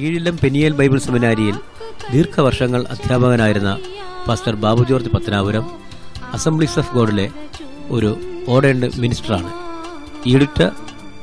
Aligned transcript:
കീഴിലം 0.00 0.38
പെനിയൽ 0.38 0.72
Bible 0.72 0.98
സെമിനാരിയിൽ 0.98 1.56
ദീർഘവർഷങ്ങൾ 2.12 2.84
അധ്യാപകനായിരുന്ന 2.90 3.78
pastor 4.28 4.54
Babu 4.54 4.84
George 4.84 5.10
Pathanapuram 5.10 5.64
Assemblies 6.32 6.78
of 6.78 6.94
ഗോഡിലെ 6.94 7.30
ഒരു 7.90 8.16
ഓർഡേൺഡ് 8.48 8.90
മിനിസ്റ്ററാണ്. 8.98 9.50
ഈടുറ്റ 10.26 10.60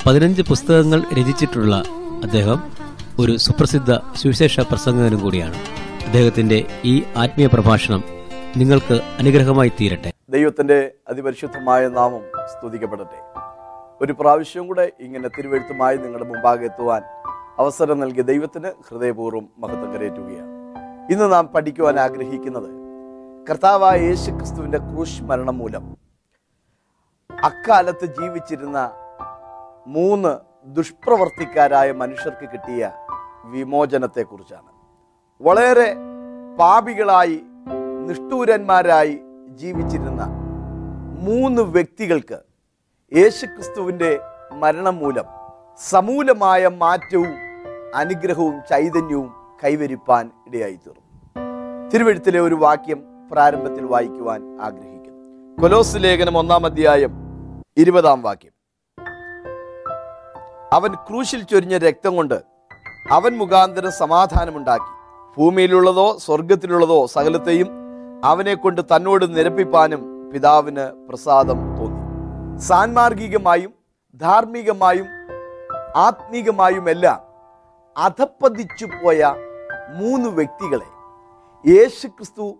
പതിനഞ്ച് 0.05 0.41
പുസ്തകങ്ങൾ 0.41 1.03
രചിച്ചിട്ടുള്ള 1.13 1.75
അദ്ദേഹം 2.23 2.59
ഒരു 3.19 3.37
സുപ്രസിദ്ധ 3.37 3.97
സുവിശേഷ 4.15 4.59
പ്രസംഗകനും 4.59 5.19
കൂടിയാണ്. 5.19 5.55
അദ്ദേഹത്തിന്റെ 6.05 6.81
ഈ 6.85 7.03
ആത്മീയ 7.17 7.47
പ്രഭാഷണം 7.47 8.03
നിങ്ങൾക്ക് 8.57 8.93
അനുഗ്രഹമായി 8.93 9.71
തീരട്ടെ. 9.81 10.13
ദൈവത്തിന്റെ 10.29 10.91
അതിപരിശുദ്ധമായ 11.09 11.87
നാമം 11.87 12.21
സ്തുതിക്കപ്പെടട്ടെ. 12.45 13.19
ഒരു 14.01 14.13
പ്രാവശ്യം 14.13 14.67
കൂടെ 14.67 14.91
ഇങ്ങനെ 14.99 15.27
തിരുവഴുത്തുമായി 15.27 15.97
നിങ്ങളുടെ 15.97 16.27
മുമ്പാകെ 16.29 16.65
എത്തുവാൻ 16.65 17.01
അവസരം 17.59 17.99
നൽകിയ 17.99 18.21
ദൈവത്തിന് 18.21 18.71
ഹൃദയപൂർവം 18.89 19.49
മഹത്വം 19.57 19.93
കരയേറ്റുകയാണ്. 19.93 20.51
ഇന്ന് 21.11 21.33
നാം 21.33 21.47
പഠിക്കുവാൻ 21.47 21.99
ആഗ്രഹിക്കുന്നത് 21.99 22.69
കർത്താവായ 23.49 23.97
യേശു 23.97 24.31
ക്രിസ്തുവിന്റെ 24.31 24.77
ക്രൂശ് 24.77 25.23
മരണം 25.23 25.57
മൂലം 25.57 25.97
അക്കാലത്ത് 27.43 28.05
ജീവിച്ചിരുന്ന 28.05 28.91
മൂന്ന് 29.87 30.37
ദുഷ്പ്രവർത്തിക്കാരായ 30.65 31.91
മനുഷ്യർക്ക് 31.91 32.49
കിട്ടിയ 32.49 32.91
വിമോചനത്തെക്കുറിച്ചാണ്. 33.45 34.71
വളരെ 35.41 35.95
പാപികളായി 36.59 37.41
നിഷ്ഠൂരന്മാരായി 38.07 39.21
ജീവിച്ചിരുന്ന 39.47 40.23
മൂന്ന് 41.21 41.61
വ്യക്തികൾക്ക് 41.61 42.39
യേശുക്രിസ്തുവിന്റെ 43.15 44.19
മരണം 44.53 44.97
മൂലം 44.97 45.25
സമൂലമായ 45.77 46.67
മാറ്റവും 46.67 47.44
അനുഗ്രഹവും 47.95 48.61
ചൈതന്യവും 48.69 49.33
കൈവരിപ്പാൻ 49.63 50.31
ഇടയായി 50.47 50.75
തീർന്നു 50.75 51.05
തിരുവഴുത്തിലെ 51.93 52.39
ഒരു 52.39 52.55
വാക്യം 52.55 53.03
പ്രാരംഭത്തിൽ 53.31 53.85
വായിക്കുവാൻ 53.85 54.61
ആഗ്രഹിക്കുന്നു. 54.61 55.61
കൊലോസ് 55.61 55.97
ലേഖനം 55.97 56.37
ഒന്നാം 56.37 56.65
അധ്യായം 56.65 57.11
ഇരുപതാം 57.77 58.21
വാക്യം. 58.21 58.51
അവൻ 60.73 60.93
ക്രൂശിൽ 60.93 61.43
ചൊരിഞ്ഞ 61.43 61.77
രക്തം 61.77 62.15
കൊണ്ട് 62.15 62.41
അവൻ 63.11 63.37
മുഖാന്തരം 63.37 63.91
സമാധാനമുണ്ടാക്കി. 63.91 64.91
ഭൂമിയിലുള്ളതോ 65.37 66.17
സ്വർഗത്തിലുള്ളതോ 66.17 67.05
സകലത്തെയും 67.05 67.67
അവനെ 68.23 68.53
കൊണ്ട് 68.53 68.81
തന്നോട് 68.81 69.37
നിരപ്പിപ്പാനും 69.37 70.31
പിതാവിന് 70.33 71.07
പ്രസാദം 71.09 71.59
തോന്നി. 71.77 72.61
സാൻമാർഗികമായും 72.61 73.73
ധാർമ്മികമായും 74.15 75.05
ആത്മീകമായുമെല്ലാം 75.95 77.24
അധപ്പതിച്ചു 77.97 78.85
പോയ 78.85 79.35
മൂന്ന് 79.95 80.29
വ്യക്തികളെ 80.29 80.85
യേശു 81.71 82.07
ക്രിസ്തു 82.07 82.55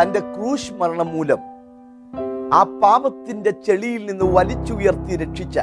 തന്റെ 0.00 0.20
ക്രൂശ് 0.20 0.72
മരണം 0.72 1.06
മൂലം 1.06 1.38
ആ 2.52 2.62
പാപത്തിന്റെ 2.62 3.50
ചെളിയിൽ 3.50 4.06
നിന്ന് 4.06 4.24
വലിച്ചുയർത്തി 4.24 5.16
രക്ഷിച്ച 5.16 5.58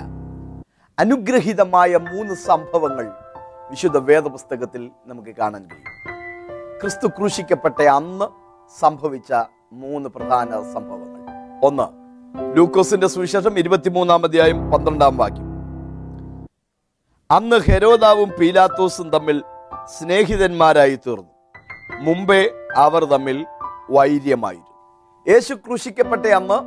അനുഗ്രഹീതമായ 0.99 1.97
മൂന്ന് 1.97 2.33
സംഭവങ്ങൾ 2.33 3.11
വിശുദ്ധ 3.69 3.97
വേദപുസ്തകത്തിൽ 3.97 4.89
നമുക്ക് 5.07 5.35
കാണാൻ 5.35 5.61
കഴിയും. 5.61 6.81
ക്രിസ്തു 6.81 7.07
ക്രൂശിക്കപ്പെട്ട 7.07 7.81
അന്ന് 7.81 8.25
സംഭവിച്ച 8.79 9.33
മൂന്ന് 9.73 10.09
പ്രധാന 10.09 10.49
സംഭവങ്ങൾ. 10.73 11.21
ഒന്ന് 11.63 11.87
ലൂക്കോസിന്റെ 12.57 13.07
സുവിശേഷം 13.07 13.59
ഇരുപത്തിമൂന്നാം 13.59 14.23
അധ്യായം 14.23 14.71
പന്ത്രണ്ടാം 14.71 15.17
വാക്യം. 15.17 15.46
അന്ന് 17.29 17.55
ഹെരോദാവും 17.55 18.29
പീലാത്തോസും 18.39 19.09
തമ്മിൽ 19.09 19.43
സ്നേഹിതന്മാരായി 19.85 20.95
തീർന്നു 20.95 21.33
മുമ്പേ 21.99 22.49
അവർ 22.75 23.03
തമ്മിൽ 23.05 23.45
വൈര്യമായിരുന്നു. 23.89 24.73
യേശു 25.27 25.53
ക്രൂശിക്കപ്പെട്ട 25.53 26.25
അന്ന് 26.25 26.59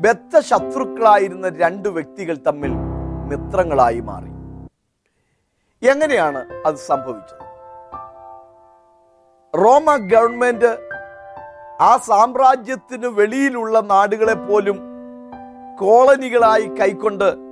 ബദ്ധ 0.00 0.40
ശത്രുക്കളായിരുന്ന 0.40 1.48
രണ്ട് 1.48 1.88
വ്യക്തികൾ 1.88 2.36
തമ്മിൽ 2.46 2.72
മിത്രങ്ങളായി 3.30 4.00
മാറി. 4.00 4.30
എങ്ങനെയാണ് 5.82 6.62
അത് 6.66 6.74
സംഭവിച്ചത്? 6.74 7.40
റോമ 9.54 9.96
ഗവൺമെന്റ് 9.96 10.78
ആ 11.80 11.96
സാമ്രാജ്യത്തിന് 11.96 13.06
വെളിയിലുള്ള 13.06 13.80
നാടുകളെ 13.80 14.34
പോലും 14.34 14.78
കോളനികളായി 15.80 16.66
കൈക്കൊണ്ട് 16.80 17.43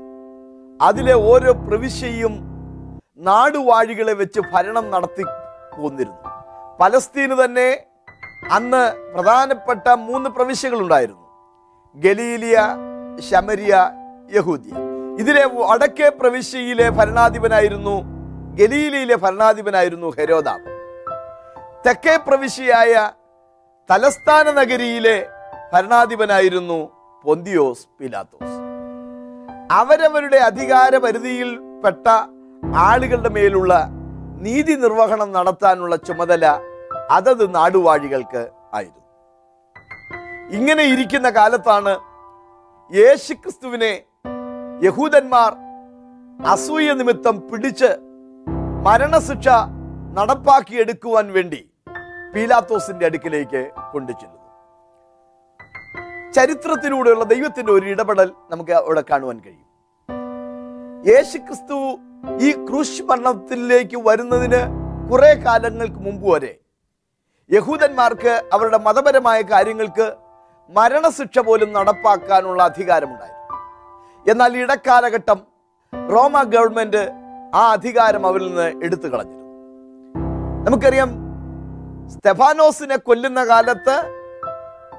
അതിലെ 0.83 1.15
ഓരോ 1.31 1.53
പ്രവിശ്യയും 1.69 2.35
നാടുവാഴികളെ 3.27 4.13
വെച്ച് 4.13 4.41
ഭരണം 4.53 4.91
നടത്തി 4.91 5.25
പോന്നിരുന്നു. 5.77 6.31
പലസ്തീന് 6.81 7.45
തന്നെ 7.45 7.69
അന്ന് 8.53 8.83
പ്രധാനപ്പെട്ട 9.15 9.89
മൂന്ന് 10.09 10.31
പ്രവിശ്യകളുണ്ടായിരുന്നു. 10.31 11.27
ഗലീലിയ 11.95 12.59
ശമരിയ 13.31 13.75
യഹൂദിയ. 14.37 14.73
ഇതിലെ 15.21 15.45
വടക്കേ 15.71 16.09
പ്രവിശ്യയിലെ 16.21 16.91
ഭരണാധിപനായിരുന്നു 16.91 17.97
ഗലീലിയിലെ 18.61 19.17
ഭരണാധിപനായിരുന്നു 19.17 20.09
ഹെരോദാം 20.19 20.61
തെക്കേ 21.87 22.17
പ്രവിശ്യയായ 22.17 23.11
തലസ്ഥാന 23.91 24.51
നഗരിയിലെ 24.51 25.17
ഭരണാധിപനായിരുന്നു 25.73 26.79
പൊന്തിയോസ് 27.25 27.87
പിലാത്തോസ്. 28.01 28.62
അവരവരുടെ 29.73 30.39
അധികാര 30.51 30.93
പരിധിയിൽപ്പെട്ട 31.05 32.07
ആളുകളുടെ 32.87 33.31
മേലുള്ള 33.37 33.73
നീതി 34.45 34.75
നിർവഹണം 34.83 35.29
നടത്താനുള്ള 35.37 35.95
ചുമതല 36.07 36.45
അതത് 37.17 37.45
നാടുവാഴികൾക്ക് 37.57 38.43
ആയിരുന്നു. 38.77 39.01
ഇങ്ങനെ 40.59 40.85
ഇരിക്കുന്ന 40.93 41.29
കാലത്താണ് 41.39 41.93
യേശുക്രിസ്തുവിനെ 42.91 43.93
യഹൂദന്മാർ 44.87 45.53
അസൂയ 46.55 46.93
നിമിത്തം 47.01 47.37
പിടിച്ച് 47.51 47.91
മരണശിക്ഷ 48.87 49.49
നടപ്പാക്കിയെടുക്കുവാൻ 50.19 51.27
വേണ്ടി 51.37 51.61
പീലാത്തോസിന്റെ 52.35 53.07
അടുക്കിലേക്ക് 53.09 53.63
കൊണ്ടുചെല്ലുന്നു. 53.93 54.42
ചരിത്രത്തിലൂടെയുള്ള 56.37 57.25
ദൈവത്തിന്റെ 57.25 57.73
ഒരു 57.73 57.87
ഇടപെടൽ 57.87 58.33
നമുക്ക് 58.51 58.73
അവിടെ 58.73 59.05
കാണുവാൻ 59.11 59.39
കഴിയും. 59.39 59.69
യേശു 61.07 61.39
ക്രിസ്തു 61.39 61.77
ഈ 62.41 62.53
ക്രൂശ് 62.53 63.03
മരണത്തിലേക്ക് 63.03 63.99
വരുന്നതിന് 64.09 64.61
കുറെ 65.11 65.33
കാലങ്ങൾക്ക് 65.35 65.97
മുമ്പ് 65.97 66.27
വരെ 66.35 66.53
യഹൂദന്മാർക്ക് 67.51 68.43
അവരുടെ 68.53 68.79
മതപരമായ 68.79 69.43
കാര്യങ്ങൾക്ക് 69.43 70.13
മരണശിക്ഷ 70.71 71.39
പോലും 71.39 71.73
നടപ്പാക്കാനുള്ള 71.73 72.63
അധികാരമുണ്ടായിരുന്നു. 72.63 73.59
എന്നാൽ 74.31 74.57
ഇടക്കാലഘട്ടം 74.57 75.39
റോമ 76.11 76.43
ഗവൺമെന്റ് 76.43 77.03
ആ 77.55 77.63
അധികാരം 77.73 78.27
അവരിൽ 78.27 78.49
നിന്ന് 78.49 78.85
എടുത്തു 78.85 79.09
കളഞ്ഞിരുന്നു. 79.09 79.49
നമുക്കറിയാം 80.67 81.11
സ്തെഫാനോസിനെ 82.09 82.97
കൊല്ലുന്ന 82.97 83.45
കാലത്ത് 83.45 84.22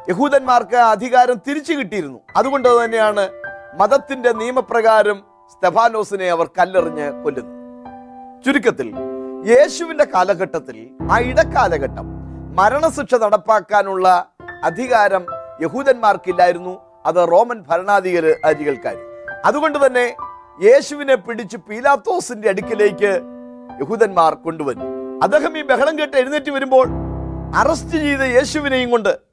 യഹൂദന്മാർക്ക് 0.10 0.76
അധികാരം 0.76 1.38
തിരിച്ചു 1.48 1.74
കിട്ടിയിരുന്നു. 1.74 2.20
അതുകൊണ്ട് 2.38 2.68
തന്നെയാണ് 2.70 3.24
മതത്തിന്റെ 3.80 4.32
നിയമപ്രകാരം 4.40 5.18
സ്തെഫാനോസിനെ 5.52 6.28
അവർ 6.30 6.48
കല്ലെറിഞ്ഞ് 6.58 7.08
കൊല്ലുന്നു 7.24 7.54
ചുരുക്കത്തിൽ 8.46 8.88
യേശുവിന്റെ 9.52 10.06
കാലഘട്ടത്തിൽ 10.16 10.78
ആ 11.12 11.20
ഇടക്കാലഘട്ടം 11.30 12.08
മരണശിക്ഷ 12.60 13.16
നടപ്പാക്കാനുള്ള 13.16 14.08
അധികാരം 14.64 15.24
യഹൂദന്മാർക്കില്ലായിരുന്നു. 15.62 16.74
അത് 17.06 17.20
റോമൻ 17.32 17.60
ഭരണാധികാരികൾക്കായിരുന്നു 17.70 19.10
അതുകൊണ്ട് 19.46 19.86
തന്നെ 19.86 20.06
യേശുവിനെ 20.64 21.16
പിടിച്ച് 21.16 21.58
പീലാത്തോസിന്റെ 21.58 22.50
അടുക്കിലേക്ക് 22.50 23.12
യഹൂദന്മാർ 23.82 24.34
കൊണ്ടുവന്നു. 24.46 24.86
അദ്ദേഹം 25.24 25.58
ഈ 25.58 25.64
ബഹളം 25.72 26.00
കേട്ട് 26.00 26.18
എഴുന്നേറ്റ് 26.18 26.52
വരുമ്പോൾ 26.52 26.88
അറസ്റ്റ് 27.62 27.98
ചെയ്ത 28.06 28.24
യേശുവിനെയും 28.38 28.92
കൊണ്ട് 28.92 29.33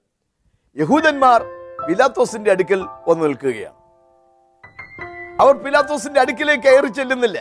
യഹൂദന്മാർ 0.76 1.42
പിലാത്തോസിന്റെ 1.86 2.50
അടുക്കൽ 2.50 2.86
വന്നു 3.08 3.24
നിൽക്കുകയാണ്. 3.24 3.76
അവർ 5.40 5.54
പിലാത്തോസിന്റെ 5.54 6.20
അടുക്കിലേക്ക് 6.20 6.64
കയറി 6.64 6.86
ചെല്ലുന്നില്ല. 6.86 7.38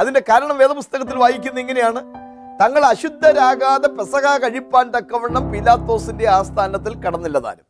അതിന്റെ 0.00 0.20
കാരണം 0.20 0.58
വേദപുസ്തകത്തിൽ 0.58 1.18
വായിക്കുന്ന 1.18 1.60
ഇങ്ങനെയാണ്. 1.60 2.00
തങ്ങൾ 2.62 2.84
അശുദ്ധരാകാതെ 2.84 3.88
പെസക 3.88 4.36
കഴിപ്പാൻ 4.36 4.90
തക്കവണ്ണം 4.90 5.52
പീലാത്തോസിന്റെ 5.52 6.26
ആസ്ഥാനത്തിൽ 6.28 6.94
കടന്നില്ലതാനും 6.94 7.66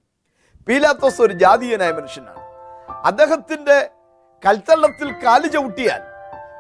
പീലാത്തോസ് 0.69 1.23
ഒരു 1.23 1.32
ജാതീയനായ 1.32 1.93
മനുഷ്യനാണ്. 1.93 2.43
അദ്ദേഹത്തിന്റെ 3.05 3.91
കൽത്തള്ളത്തിൽ 4.46 5.12
കാൽ 5.12 5.46
ചവിട്ടിയാൽ 5.46 6.02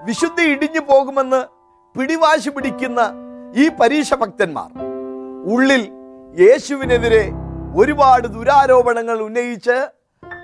വിശുദ്ധി 0.04 0.42
ഇടിഞ്ഞു 0.42 0.80
പോകുമെന്ന് 0.80 1.44
പിടിവാശി 1.98 2.50
പിടിക്കുന്ന 2.50 3.00
ഈ 3.54 3.68
പരീക്ഷ 3.68 4.14
ഭക്തന്മാർ 4.14 4.70
ഉള്ളിൽ 5.54 5.82
യേശുവിനെതിരെ 6.42 7.30
ഒരുപാട് 7.76 8.26
ദുരാരോപണങ്ങൾ 8.28 9.18
ഉന്നയിച്ച് 9.18 9.88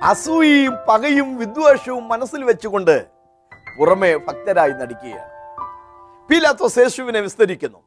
അസൂയയും 0.02 0.74
പകയും 0.88 1.36
വിദ്വേഷവും 1.36 2.08
മനസ്സിൽ 2.08 2.44
വെച്ചുകൊണ്ട് 2.44 3.06
പുറമെ 3.78 4.16
ഭക്തരായി 4.16 4.70
നടിക്കുകയാണ്. 4.70 5.30
പീലാത്തോസ് 6.28 6.78
യേശുവിനെ 6.78 7.20
വിസ്തരിക്കുന്നു. 7.20 7.78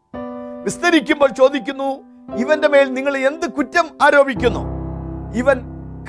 വിസ്തരിക്കുമ്പോൾ 0.63 1.29
ചോദിക്കുന്നു 1.29 1.89
ഇവന്റെ 2.35 2.67
മേൽ 2.67 2.93
നിങ്ങൾ 2.93 3.17
എന്ത് 3.17 3.47
കുറ്റം 3.51 3.97
ആരോപിക്കുന്നു? 4.01 4.59
ഇവൻ 5.35 5.61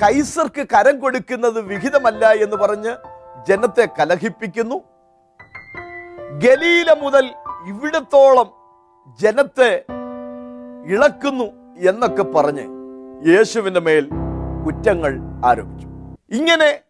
കൈസർക്ക് 0.02 0.66
കരം 0.75 1.00
കൊടുക്കുന്നത് 1.00 1.60
വിഹിതമല്ല 1.60 2.32
എന്ന് 2.32 2.56
പറഞ്ഞ് 2.56 2.96
ജനത്തെ 3.48 3.88
കലഹിപ്പിക്കുന്നു. 4.00 4.81
ഗലീല 6.38 6.92
മുതൽ 6.92 7.34
ഇവിടത്തോളം 7.66 8.52
ജനത്തെ 9.20 9.84
ഇളക്കുന്നു 10.86 11.44
എന്നൊക്കെ 11.76 12.22
പറഞ്ഞ് 12.22 12.83
യേശുവിന്റെ 13.22 13.81
മേൽ 13.81 14.08
കുറ്റങ്ങൾ 14.66 15.19
ആരോപിച്ചു. 15.44 15.88
ഇങ്ങനെ 16.31 16.81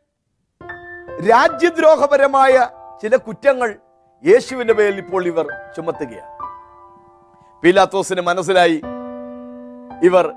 രാജ്യദ്രോഹപരമായ 1.31 2.69
ചില 3.03 3.17
കുറ്റങ്ങൾ 3.17 3.76
യേശുവിന്റെ 4.26 4.75
മേൽ 4.75 4.99
ഇപ്പോൾ 4.99 5.26
ഇവർ 5.26 5.47
ചുമത്തുകയാണ്. 5.76 6.35
പീലാത്തോസിന് 7.61 8.21
മനസ്സിലായി 8.21 8.82
ഇവർ 10.03 10.32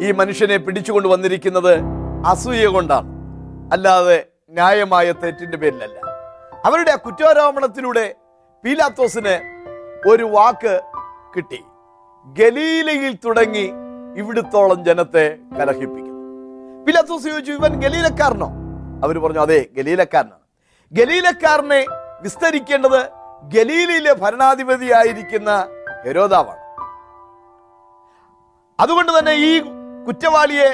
ഈ 0.00 0.12
മനുഷ്യനെ 0.12 0.56
പിടിച്ചുകൊണ്ട് 0.56 1.08
വന്നിരിക്കുന്നത് 1.08 1.78
അസൂയ 2.26 2.66
കൊണ്ടാണ്. 2.66 3.08
അല്ലാതെ 3.72 4.26
ന്യായമായ 4.50 5.12
തെറ്റിന്റെ 5.12 5.56
പേരിലല്ല. 5.56 6.00
അവരുടെ 6.64 6.90
ആ 6.90 6.96
കുറ്റാരോപണത്തിലൂടെ 6.96 8.14
പീലാത്തോസിന് 8.64 9.54
ഒരു 10.08 10.24
വാക്ക് 10.24 10.80
കിട്ടി. 11.36 11.64
ഗലീലയിൽ 12.26 13.18
തുടങ്ങി 13.24 13.72
ഇവിടുത്തോളം 14.16 14.84
ജനത്തെ 14.84 15.36
കലഹിപ്പിക്കും 15.60 16.14
പിലാത്തോസ് 16.86 17.24
ചോദിച്ചു 17.24 17.52
ഇവൻ 17.52 17.80
ഗലീലക്കാരനോ? 17.80 18.48
അവർ 19.04 19.18
പറഞ്ഞു 19.18 19.40
അതെ 19.40 19.66
ഗലീലക്കാരനാണ്. 19.76 20.44
ഗലീലക്കാരനെ 20.92 21.86
വിസ്തരിക്കേണ്ടത് 22.22 23.00
ഗലീലയിലെ 23.42 24.12
ഭരണാധിപതിയായിരിക്കുന്ന 24.12 25.66
ഹെരോദാവാണ്. 26.04 26.62
അതുകൊണ്ട് 28.80 29.18
തന്നെ 29.18 29.32
ഈ 29.32 29.60
കുറ്റവാളിയെ 30.06 30.70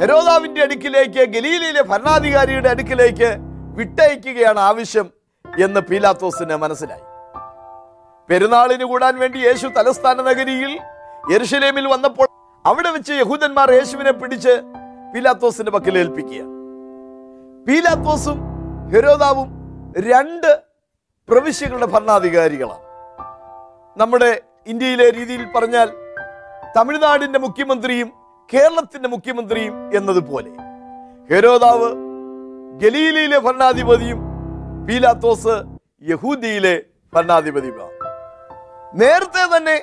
ഹെരോദാവിന്റെ 0.00 0.62
അടുക്കിലേക്ക് 0.62 1.24
ഗലീലയിലെ 1.24 1.82
ഭരണാധികാരിയുടെ 1.82 2.68
അടുക്കിലേക്ക് 2.68 3.36
വിട്ടയക്കുകയാണ് 3.78 4.60
ആവശ്യം 4.60 5.10
എന്ന് 5.60 5.80
പീലാത്തോസിന് 5.80 6.56
മനസ്സിലായി. 6.56 7.04
പെരുന്നാളിന് 8.30 8.84
കൂടാൻ 8.84 9.18
വേണ്ടി 9.18 9.38
യേശു 9.38 9.66
തലസ്ഥാന 9.66 10.22
നഗരിയിൽ 10.22 10.78
യെരുഷലേമിൽ 11.32 11.86
വന്നപ്പോൾ 11.86 12.28
അവിടെ 12.66 12.90
വെച്ച് 12.90 13.12
യഹൂദന്മാർ 13.12 13.72
യേശുവിനെ 13.72 14.10
പിടിച്ച് 14.10 14.54
പീലാത്തോസിന്റെ 15.14 15.72
പക്കൽ 15.72 15.98
ഏൽപ്പിക്കുക. 15.98 16.42
പീലാത്തോസും 17.66 18.38
ഹെരോദാവും 18.92 19.48
രണ്ട് 19.98 20.62
പ്രവിശ്യകളുടെ 21.28 21.86
ഭരണാധികാരികളാണ്. 21.86 22.82
നമ്മുടെ 23.96 24.40
ഇന്ത്യയിലെ 24.66 25.10
രീതിയിൽ 25.10 25.46
പറഞ്ഞാൽ 25.54 25.88
തമിഴ്നാടിന്റെ 26.76 27.38
മുഖ്യമന്ത്രിയും 27.38 28.08
കേരളത്തിന്റെ 28.54 29.08
മുഖ്യമന്ത്രിയും 29.08 29.96
എന്നതുപോലെ. 29.96 30.50
ഹെരോദാവ് 31.30 31.88
ഗലീലയിലെ 32.82 33.38
ഭരണാധിപതിയും 33.38 34.20
പീലാത്തോസ് 34.88 35.54
യഹൂദിയിലെ 36.02 36.82
ഭരണാധിപതിയുമാണ്. 37.14 37.94
നേരത്തെ 38.94 39.56
തന്നെ 39.56 39.76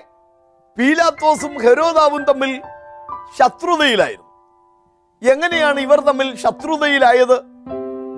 പീലാത്തോസും 0.77 1.57
ഹെരോദാവും 1.57 2.23
തമ്മിൽ 2.23 2.61
ശത്രുതയിലായിരുന്നു. 3.39 4.29
എങ്ങനെയാണ് 5.31 5.79
ഇവർ 5.79 5.99
തമ്മിൽ 5.99 6.35
ശത്രുതയിലായത്? 6.35 7.41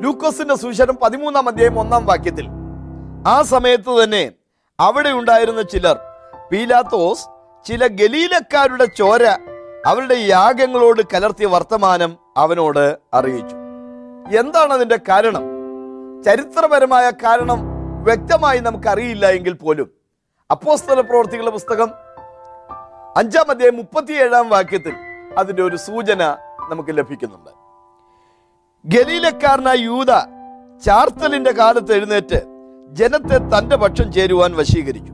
ലൂക്കോസിന്റെ 0.04 0.56
സുശനം 0.56 0.98
പതിമൂന്നാം 1.04 1.48
അധ്യായം 1.48 1.80
ഒന്നാം 1.80 2.06
വാക്യത്തിൽ. 2.06 2.48
ആ 3.28 3.42
സമയത്ത് 3.42 4.04
തന്നെ 4.04 4.32
അവിടെ 4.80 5.10
ഉണ്ടായിരുന്ന 5.10 5.62
ചിലർ 5.62 6.00
പീലാത്തോസ് 6.52 7.28
ചില 7.66 7.88
ഗലീലക്കാരുടെ 7.88 8.86
ചോര 8.86 9.24
അവരുടെ 9.86 10.16
യാഗങ്ങളോട് 10.16 11.02
കലർത്തിയ 11.14 11.46
വർത്തമാനം 11.46 12.18
അവനോട് 12.38 12.98
അറിയിച്ചു. 13.14 13.56
എന്താണ് 14.40 14.74
അതിന്റെ 14.74 15.00
കാരണം? 15.10 15.44
ചരിത്രപരമായ 16.24 17.10
കാരണം 17.10 17.60
വ്യക്തമായി 18.04 18.60
നമുക്കറിയില്ല 18.60 19.26
എങ്കിൽ 19.26 19.54
പോലും. 19.54 19.92
അപ്പോസ്തല 20.52 21.02
പ്രവർത്തികളുടെ 21.02 21.52
പുസ്തകം 21.52 22.05
അഞ്ചാം 23.18 23.52
അധ്യായം 23.52 23.76
മുപ്പത്തിയേഴാം 23.76 24.50
വാക്യത്തിൽ 24.50 24.96
അതിന്റെ 25.38 25.64
ഒരു 25.64 25.76
സൂചന 25.76 26.24
നമുക്ക് 26.70 26.98
ലഭിക്കുന്നുണ്ട്. 26.98 27.52
ഗലീലക്കാരനായ 28.86 29.76
യൂത 29.76 30.12
ചാർത്തലിന്റെ 30.86 31.52
കാലത്ത് 31.52 31.94
എഴുന്നേറ്റ് 31.94 32.42
ജനത്തെ 32.92 33.38
തന്റെ 33.38 33.76
പക്ഷം 33.76 34.12
ചേരുവാൻ 34.12 34.56
വശീകരിച്ചു. 34.56 35.14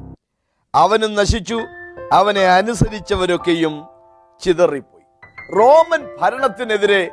അവനും 0.75 1.15
നശിച്ചു 1.15 1.59
അവനെ 2.13 2.41
അനുസരിച്ചവരൊക്കെയും 2.41 3.83
ചിതറിപ്പോയി. 4.41 5.05
റോമൻ 5.57 6.17
ഭരണത്തിനെതിരെ 6.21 7.11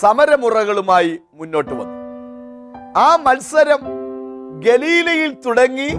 സമരമുറകളുമായി 0.00 1.20
മുന്നോട്ട് 1.34 1.70
വന്നു. 1.70 1.96
ആ 2.98 3.16
മത്സരം 3.16 3.82
ഗലീലയിൽ 4.60 5.34
തുടങ്ങി 5.46 5.90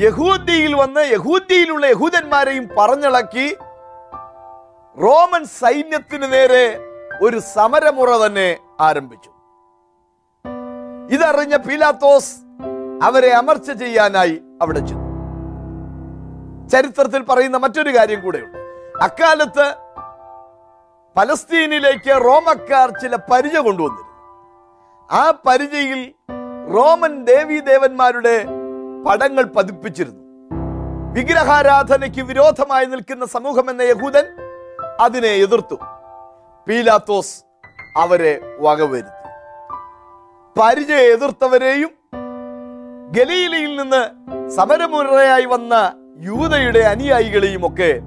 യഹൂദിയിൽ 0.00 0.74
വന്ന് 0.74 1.00
യഹൂദിയിലുള്ള 1.00 1.86
യഹൂദന്മാരെയും 1.86 2.68
പറഞ്ഞിളക്കി 2.78 3.56
റോമൻ 5.02 5.44
സൈന്യത്തിന് 5.44 6.32
നേരെ 6.32 6.78
ഒരു 7.22 7.38
സമരമുറ 7.38 8.10
തന്നെ 8.16 8.58
ആരംഭിച്ചു. 8.80 9.30
ഇതറിഞ്ഞ 11.14 11.56
പീലാത്തോസ് 11.56 12.34
അവരെ 13.02 13.30
അമർച്ച 13.30 13.70
ചെയ്യാനായി 13.70 14.42
അവിടെ 14.62 14.78
ചെന്നു. 14.78 15.10
ചരിത്രത്തിൽ 16.68 17.22
പറയുന്ന 17.22 17.56
മറ്റൊരു 17.56 17.96
കാര്യം 17.96 18.20
കൂടെയുണ്ട്. 18.22 18.58
അക്കാലത്ത് 19.02 19.74
പലസ്തീനിലേക്ക് 21.16 22.24
റോമക്കാർ 22.24 22.90
ചില 22.90 23.16
പരിച 23.16 23.56
കൊണ്ടുവന്നിരുന്നു. 23.56 24.14
ആ 25.10 25.30
പരിചയിൽ 25.46 26.14
റോമൻ 26.74 27.24
ദേവീദേവന്മാരുടെ 27.24 28.59
പടങ്ങൾ 29.06 29.44
പതിപ്പിച്ചിരുന്നു. 29.44 30.20
വിഗ്രഹാരാധനയ്ക്ക് 31.12 32.22
വിരോധമായി 32.22 32.86
നിൽക്കുന്ന 32.86 33.26
സമൂഹം 33.26 33.70
എന്ന 33.70 33.82
യഹൂദൻ 33.82 34.26
അതിനെ 35.00 35.28
എതിർത്തു. 35.28 35.78
പീലാത്തോസ് 36.68 37.44
അവരെ 37.96 38.40
വകവരുത്തി. 38.60 39.20
പരിചയ 40.60 40.94
എതിർത്തവരെയും 40.94 41.90
ഗലീലയിൽ 43.10 43.76
നിന്ന് 43.76 44.02
സമരമുറയായി 44.50 45.44
വന്ന 45.44 45.74
യൂതയുടെ 46.20 46.78
അനുയായികളെയും 46.78 47.66
ഒക്കെ 47.66 48.00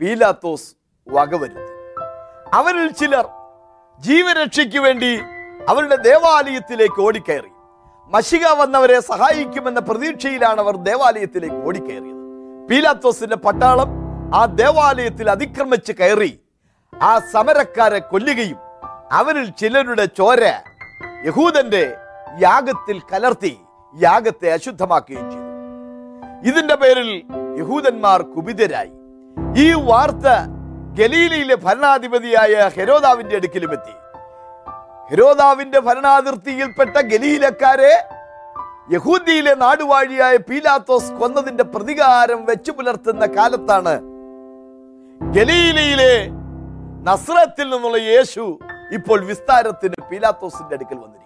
പീലാത്തോസ് 0.00 0.74
വകവരുത്തി. 1.08 1.72
അവരിൽ 2.52 2.88
ചിലർ 2.92 3.28
ജീവരക്ഷയ്ക്ക് 4.00 4.78
വേണ്ടി 4.78 5.20
അവരുടെ 5.68 5.96
ദേവാലയത്തിലേക്ക് 5.96 7.00
ഓടിക്കയറി. 7.00 7.53
മഷിക 8.12 8.46
വന്നവരെ 8.60 9.00
സഹായിക്കുമെന്ന 9.00 9.80
പ്രതീക്ഷയിലാണ് 9.80 10.60
അവർ 10.60 10.76
ദേവാലയത്തിലേക്ക് 10.88 11.60
ഓടിക്കയറിയത്. 11.68 12.20
പീലാത്തോസിന്റെ 12.68 13.36
പട്ടാളം 13.36 13.90
ആ 14.34 14.46
ദേവാലയത്തിൽ 14.60 15.30
അതിക്രമിച്ച് 15.30 15.92
കയറി 15.92 16.32
ആ 16.92 17.12
സമരക്കാരെ 17.32 17.98
കൊല്ലുകയും 17.98 18.58
അവരിൽ 19.12 19.46
ചിലരുടെ 19.60 20.04
ചോര 20.18 20.42
യഹൂദന്റെ 21.26 21.84
യാഗത്തിൽ 22.40 23.00
കലർത്തി 23.12 23.54
യാഗത്തെ 23.94 24.48
അശുദ്ധമാക്കുകയും 24.52 25.26
ചെയ്തു. 25.30 25.50
ഇതിന്റെ 26.48 26.74
പേരിൽ 26.74 27.10
യഹൂദന്മാർ 27.60 28.22
കുപിതരായി. 28.22 28.92
ഈ 29.64 29.72
വാർത്ത 29.88 30.26
ഗലീലയിലെ 30.98 31.56
ഭരണാധിപതിയായ 31.56 32.54
ഹെരോദാവിന്റെ 32.76 33.36
അടുക്കിലും 33.36 33.72
എത്തി. 33.72 33.94
ഹെരോദാവിന്റെ 35.10 35.80
ഭരണാതിർത്തിയിൽപ്പെട്ട 35.86 36.96
ഗലീലക്കാരെ 37.12 37.92
യഹൂദിയിലെ 38.94 39.54
നാടുവാഴിയായ 39.62 40.36
പീലാത്തോസ് 40.48 41.12
കൊന്നതിന്റെ 41.18 41.64
പ്രതികാരം 41.74 42.40
വെച്ചു 42.44 42.72
പുലർത്തുന്ന 42.72 43.24
കാലത്താണ് 43.36 43.94
ഗലീലയിലെ 45.20 46.14
നസ്രത്തിൽ 47.08 47.66
നിന്നുള്ള 47.70 47.98
യേശു 48.12 48.44
ഇപ്പോൾ 48.96 49.18
വിസ്താരത്തിന് 49.24 49.98
പീലാത്തോസിന്റെ 50.10 50.74
അടുക്കൽ 50.76 50.98
വന്നിരിക്കുന്നു. 51.04 51.20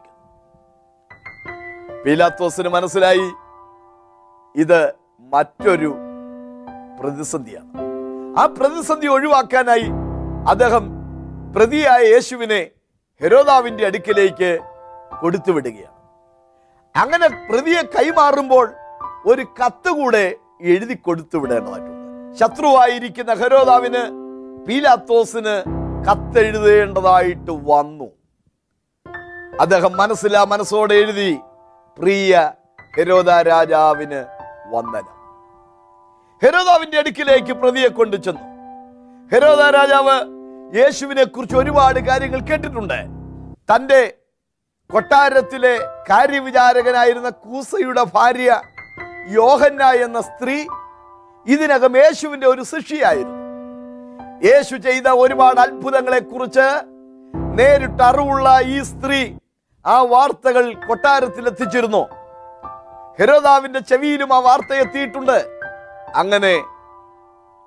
പീലാത്തോസിന് 2.05 2.69
മനസ്സിലായി 2.69 3.27
ഇത് 4.55 4.81
മറ്റൊരു 5.33 5.91
പ്രതിസന്ധിയാണ്. 7.01 7.71
ആ 8.41 8.47
പ്രതിസന്ധി 8.59 9.07
ഒഴിവാക്കാനായി 9.07 9.89
അദ്ദേഹം 10.53 10.85
പ്രതിയായ 11.57 12.01
യേശുവിനെ 12.15 12.61
ഹെരോദാവിന്റെ 13.21 13.87
അടുക്കിലേക്ക് 13.87 14.51
കൊടുത്തുവിടുകയാണ് 15.21 15.97
അങ്ങനെ 16.95 17.29
പ്രതിയെ 17.49 17.83
കൈമാറുമ്പോൾ 17.95 18.67
ഒരു 19.27 19.45
കത്ത് 19.59 19.91
കൂടെ 19.91 20.37
എഴുതി 20.73 20.95
കൊടുത്തു 20.95 21.37
വിടേണ്ടതായിട്ടുണ്ട്. 21.39 21.97
ശത്രുവായിരിക്കുന്ന 22.39 23.33
ഹെരോദാവിന് 23.35 24.03
പീലാത്തോസിന് 24.67 25.55
കത്തെഴുതേണ്ടതായിട്ട് 26.07 27.53
വന്നു. 27.71 28.09
അദ്ദേഹം 29.61 29.93
മനസ്സിലാ 29.97 30.45
മനസ്സോടെ 30.45 30.95
എഴുതി 30.95 31.31
പ്രിയ 31.99 32.33
ഹെരോദ 32.97 33.31
രാജാവിന് 33.31 34.21
വന്ദനം. 34.75 35.15
ഹെരോദാവിന്റെ 36.43 36.99
അടുക്കിലേക്ക് 36.99 37.53
പ്രതിയെ 37.53 37.89
കൊണ്ടു 37.89 38.17
ചെന്നു 38.17 38.45
ഹെരോദ 39.33 39.63
രാജാവ് 39.79 40.17
യേശുവിനെ 40.77 41.25
കുറിച്ച് 41.25 41.57
ഒരുപാട് 41.57 42.01
കാര്യങ്ങൾ 42.01 42.41
കേട്ടിട്ടുണ്ട്. 42.41 42.99
തന്റെ 43.71 44.15
കൊട്ടാരത്തിലെ 44.91 45.79
കാര്യവിചാരകനായിരുന്ന 46.11 47.29
കൂസയുടെ 47.29 48.05
ഭാര്യ 48.15 48.61
യോഹന്ന 49.31 49.91
എന്ന 49.91 50.21
സ്ത്രീ 50.21 50.67
ഇതിനകം 51.47 51.97
യേശുവിന്റെ 51.97 52.47
ഒരു 52.47 52.63
ശിഷ്യയായിരുന്നു. 52.63 53.37
യേശു 54.45 54.77
ചെയ്ത 54.77 55.09
ഒരുപാട് 55.09 55.61
അത്ഭുതങ്ങളെക്കുറിച്ച് 55.61 56.69
നേരിട്ട് 57.59 58.03
അറിവുള്ള 58.03 58.61
ഈ 58.61 58.83
സ്ത്രീ 58.83 59.21
ആ 59.87 60.03
വാർത്തകൾ 60.03 60.73
കൊട്ടാരത്തിൽ 60.89 61.47
എത്തിച്ചിരുന്നു 61.47 62.09
ഹെരോദാവിന്റെ 63.19 63.81
ചെവിയിലും 63.81 64.35
ആ 64.35 64.39
വാർത്ത 64.39 64.73
എത്തിയിട്ടുണ്ട്. 64.73 65.39
അങ്ങനെ 66.15 66.55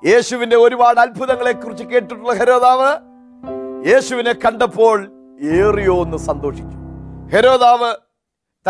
യേശുവിന്റെ 0.06 0.56
ഒരുപാട് 0.56 1.00
അത്ഭുതങ്ങളെ 1.00 1.52
കുറിച്ച് 1.52 1.84
കേട്ടിട്ടുള്ള 1.84 2.34
ഹരോദാവ് 2.34 2.98
യേശുവിനെ 3.88 4.34
കണ്ടപ്പോൾ 4.34 5.12
ഏറിയോ 5.42 6.02
എന്ന് 6.02 6.18
സന്തോഷിച്ചു. 6.18 6.78
ഹരോദാവ് 7.36 7.96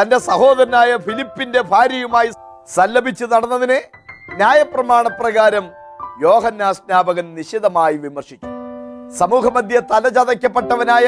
തന്റെ 0.02 0.18
സഹോദരനായ 0.18 0.98
ഫിലിപ്പിന്റെ 0.98 1.62
ഭാര്യയുമായി 1.62 2.32
സല്ലപിച്ച് 2.68 3.26
നടന്നതിനെ 3.26 3.82
ന്യായപ്രമാണ 4.36 5.08
പ്രകാരം 5.08 5.72
യോഹന്നാ 6.22 6.72
സ്നാപകൻ 6.72 7.36
നിശിതമായി 7.36 7.98
വിമർശിച്ചു. 7.98 8.48
സമൂഹമധ്യ 9.18 9.80
തലചതയ്ക്കപ്പെട്ടവനായ 9.80 11.08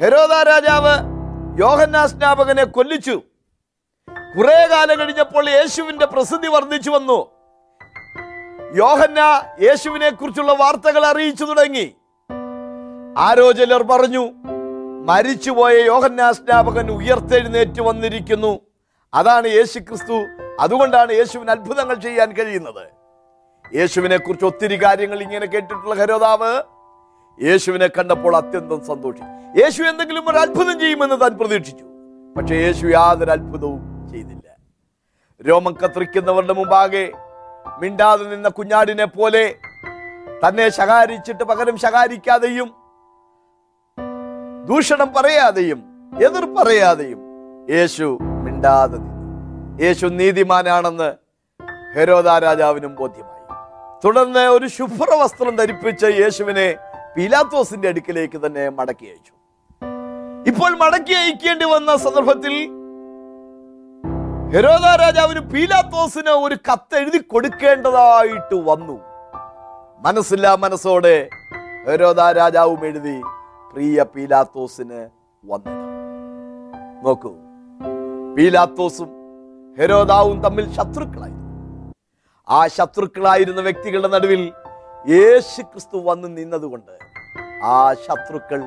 ഹെരോദാ 0.00 0.42
രാജാവ് 0.42 0.94
യോഹന്നാ 1.60 2.06
സ്നാപകനെ 2.06 2.64
കൊല്ലിച്ചു. 2.64 3.22
കുറെ 4.38 4.66
കാലം 4.66 4.98
കഴിഞ്ഞപ്പോൾ 4.98 5.48
യേശുവിന്റെ 5.48 6.06
പ്രസിദ്ധി 6.06 6.48
വർദ്ധിച്ചു 6.48 6.90
വന്നു. 6.90 7.33
യോഹന്ന 8.76 9.20
യേശുവിനെ 9.62 10.10
കുറിച്ചുള്ള 10.10 10.52
വാർത്തകൾ 10.52 11.06
അറിയിച്ചു 11.06 11.44
തുടങ്ങി. 11.44 11.94
ആരോ 13.18 13.52
ചിലർ 13.52 13.82
പറഞ്ഞു 13.82 14.32
മരിച്ചുപോയ 15.08 15.74
യോഹന്ന 15.86 16.32
സ്നാപകൻ 16.32 16.90
ഉയർത്തെഴുന്നേറ്റ് 16.90 17.82
വന്നിരിക്കുന്നു. 17.82 18.60
അതാണ് 19.14 19.46
യേശു 19.46 19.78
ക്രിസ്തു 19.78 20.16
അതുകൊണ്ടാണ് 20.60 21.12
യേശുവിന് 21.12 21.50
അത്ഭുതങ്ങൾ 21.50 21.94
ചെയ്യാൻ 21.94 22.32
കഴിയുന്നത്. 22.32 22.84
യേശുവിനെ 23.74 24.16
കുറിച്ച് 24.16 24.46
ഒത്തിരി 24.46 24.82
കാര്യങ്ങൾ 24.82 25.22
ഇങ്ങനെ 25.22 25.46
കേട്ടിട്ടുള്ള 25.46 25.94
ഹരോദാവ് 25.94 26.52
യേശുവിനെ 27.42 27.86
കണ്ടപ്പോൾ 27.86 28.36
അത്യന്തം 28.36 28.86
സന്തോഷിച്ചു. 28.86 29.62
യേശു 29.62 29.82
എന്തെങ്കിലും 29.82 30.30
ഒരു 30.30 30.36
അത്ഭുതം 30.36 30.80
ചെയ്യുമെന്ന് 30.80 31.20
താൻ 31.20 31.38
പ്രതീക്ഷിച്ചു. 31.38 31.84
പക്ഷെ 32.36 32.54
യേശു 32.54 32.86
യാതൊരു 32.86 33.30
അത്ഭുതവും 33.30 34.08
ചെയ്തില്ല. 34.12 34.56
രോമം 35.48 35.74
കത്രിക്കുന്നവരുടെ 35.84 36.52
മുമ്പാകെ 36.52 37.12
മിണ്ടാതെ 37.82 38.24
നിന്ന 38.24 38.48
കുഞ്ഞാടിനെ 38.48 39.04
പോലെ 39.04 39.44
തന്നെ 40.42 40.70
ശകാരിച്ചിട്ട് 40.70 41.44
പകരം 41.44 41.76
ശകാരിക്കാതെയും 41.76 42.68
ദൂഷണം 44.68 45.08
പറയാതെയും 45.14 45.80
എതിർ 46.26 46.44
പറയാതെയും 46.56 47.20
യേശു 47.70 48.18
മിണ്ടാതെ 48.22 48.98
യേശു 49.84 50.06
നീതിമാനാണെന്ന് 50.06 51.10
ഹെരോദ 51.94 52.28
രാജാവിനും 52.28 52.94
ബോധ്യമായി. 52.94 53.42
തുടർന്ന് 54.04 54.44
ഒരു 54.56 54.66
ശുഭ്ര 54.66 55.08
വസ്ത്രം 55.14 55.56
ധരിപ്പിച്ച് 55.56 56.04
യേശുവിനെ 56.04 56.76
പീലാത്തോസിന്റെ 57.16 57.88
അടുക്കിലേക്ക് 57.88 58.46
തന്നെ 58.46 58.68
മടക്കി 58.68 59.06
അയച്ചു. 59.06 59.32
ഇപ്പോൾ 60.50 60.70
മടക്കി 60.82 61.12
അയക്കേണ്ടി 61.12 61.64
വന്ന 61.64 61.96
സന്ദർഭത്തിൽ 61.96 62.54
ഹെരോദ 64.54 64.86
രാജാവിന് 65.00 65.40
പീലാത്തോസിന് 65.52 66.32
ഒരു 66.46 66.56
കത്ത് 66.66 66.96
എഴുതി 66.98 67.18
കൊടുക്കേണ്ടതായിട്ട് 67.32 68.56
വന്നു. 68.68 68.94
മനസ്സില്ല 70.04 70.54
മനസ്സോടെ 70.64 71.14
ഹെരോദ 71.86 72.20
രാജാവും 72.38 72.82
എഴുതി 72.88 73.16
പ്രിയ 73.72 74.04
പീലാത്തോസിന് 74.14 75.00
വന്നു 75.44 75.74
നോക്കൂ. 77.04 77.32
പീലാത്തോസും 78.36 79.10
ഹെരോദാവും 79.78 80.38
തമ്മിൽ 80.44 80.68
ശത്രുക്കളായിരുന്നു 80.76 81.50
ആ 82.48 82.60
ശത്രുക്കളായിരുന്ന 82.76 83.60
വ്യക്തികളുടെ 83.68 84.12
നടുവിൽ 84.14 84.44
യേശു 85.14 85.60
ക്രിസ്തു 85.62 85.98
വന്ന് 86.10 86.30
നിന്നതുകൊണ്ട് 86.38 86.94
ആ 87.74 87.78
ശത്രുക്കൾ 88.06 88.62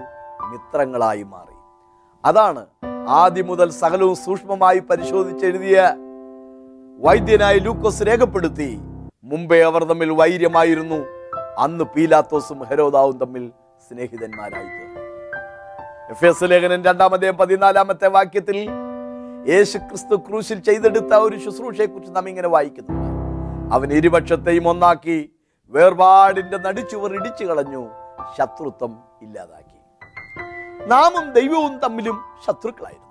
മിത്രങ്ങളായി 0.52 1.24
മാറി. 1.34 1.56
അതാണ് 2.26 2.64
ആദ്യം 3.16 3.48
മുതൽ 3.48 3.70
സകലവും 3.82 4.16
സൂക്ഷ്മമായി 4.16 4.80
പരിശോധിച്ചെഴുതിയ 4.80 5.78
വൈദ്യനായി 7.00 7.60
ലൂക്കോസ് 7.60 8.08
രേഖപ്പെടുത്തി 8.08 8.70
മുമ്പേ 9.24 9.60
അവർ 9.62 9.84
തമ്മിൽ 9.84 10.10
വൈര്യമായിരുന്നു 10.20 11.00
അന്ന് 11.58 11.84
പീലാത്തോസും 11.84 12.60
ഹെരോദാവും 12.70 13.16
തമ്മിൽ 13.18 13.52
സ്നേഹിതന്മാരായി 13.86 14.72
എഫ് 16.12 16.26
എസ് 16.26 16.44
ലേഖനൻ 16.44 16.84
രണ്ടാമതേ 16.84 17.32
പതിനാലാമത്തെ 17.40 18.08
വാക്യത്തിൽ 18.08 18.58
യേശു 19.52 19.78
ക്രിസ്തു 19.78 20.16
ക്രൂശിൽ 20.16 20.60
ചെയ്തെടുത്ത 20.60 21.14
ഒരു 21.28 21.38
ശുശ്രൂഷയെ 21.46 21.86
കുറിച്ച് 21.86 22.16
നാം 22.16 22.30
ഇങ്ങനെ 22.30 22.48
വായിക്കുന്നുണ്ട്. 22.48 23.08
അവൻ 23.76 23.94
ഇരുപക്ഷത്തെയും 23.94 24.70
ഒന്നാക്കി 24.70 25.18
വേർപാടിന്റെ 25.74 26.58
നടിച്ചുവർ 26.58 27.12
ഇടിച്ചു 27.14 27.46
കളഞ്ഞു 27.46 27.84
ശത്രുത്വം 28.38 28.94
ഇല്ലാതാക്കി. 29.22 29.67
നാമും 30.88 31.32
ദൈവവും 31.32 31.80
തമ്മിലും 31.80 32.20
ശത്രുക്കളായിരുന്നു. 32.48 33.08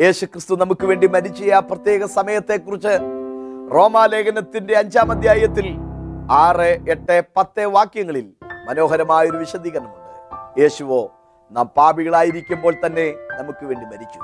യേശുക്രിസ്തു 0.00 0.56
നമുക്ക് 0.56 0.86
വേണ്ടി 0.86 1.06
മരിച്ച 1.06 1.50
ആ 1.50 1.58
പ്രത്യേക 1.58 2.04
സമയത്തെക്കുറിച്ച് 2.04 2.98
റോമാലേഖനത്തിന്റെ 3.74 4.78
അഞ്ചാം 4.78 5.10
അധ്യായത്തിൽ 5.10 5.76
ആറ് 6.30 6.90
എട്ട് 6.90 7.22
പത്ത് 7.36 7.64
വാക്യങ്ങളിൽ 7.64 8.32
മനോഹരമായ 8.68 9.30
ഒരു 9.30 9.36
വിശദീകരണമുണ്ട്. 9.36 10.60
യേശുവോ 10.60 11.12
നാം 11.52 11.66
പാപികളായിരിക്കുമ്പോൾ 11.66 12.74
തന്നെ 12.86 13.14
നമുക്ക് 13.38 13.66
വേണ്ടി 13.66 13.86
മരിച്ചു. 13.86 14.20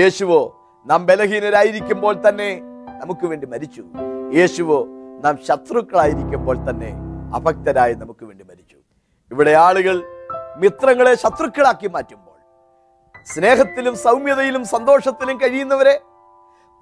യേശുവോ 0.00 0.40
നാം 0.86 1.06
ബലഹീനരായിരിക്കുമ്പോൾ 1.06 2.28
തന്നെ 2.28 2.60
നമുക്ക് 3.00 3.26
വേണ്ടി 3.26 3.46
മരിച്ചു. 3.46 3.84
യേശുവോ 4.34 4.86
നാം 5.24 5.38
ശത്രുക്കളായിരിക്കുമ്പോൾ 5.48 6.70
തന്നെ 6.70 6.92
അഭക്തരായി 7.34 7.94
നമുക്ക് 7.94 8.24
വേണ്ടി 8.24 8.44
മരിച്ചു. 8.44 8.76
ഇവിടെ 9.30 9.50
ആളുകൾ 9.50 10.11
മിത്രങ്ങളെ 10.62 11.14
ശത്രുക്കളാക്കി 11.14 11.88
മാറ്റുമ്പോൾ 11.88 12.28
സ്നേഹത്തിലും 13.26 13.94
സൗമ്യതയിലും 13.96 14.64
സന്തോഷത്തിലും 14.66 15.36
കഴിയുന്നവരെ 15.40 15.94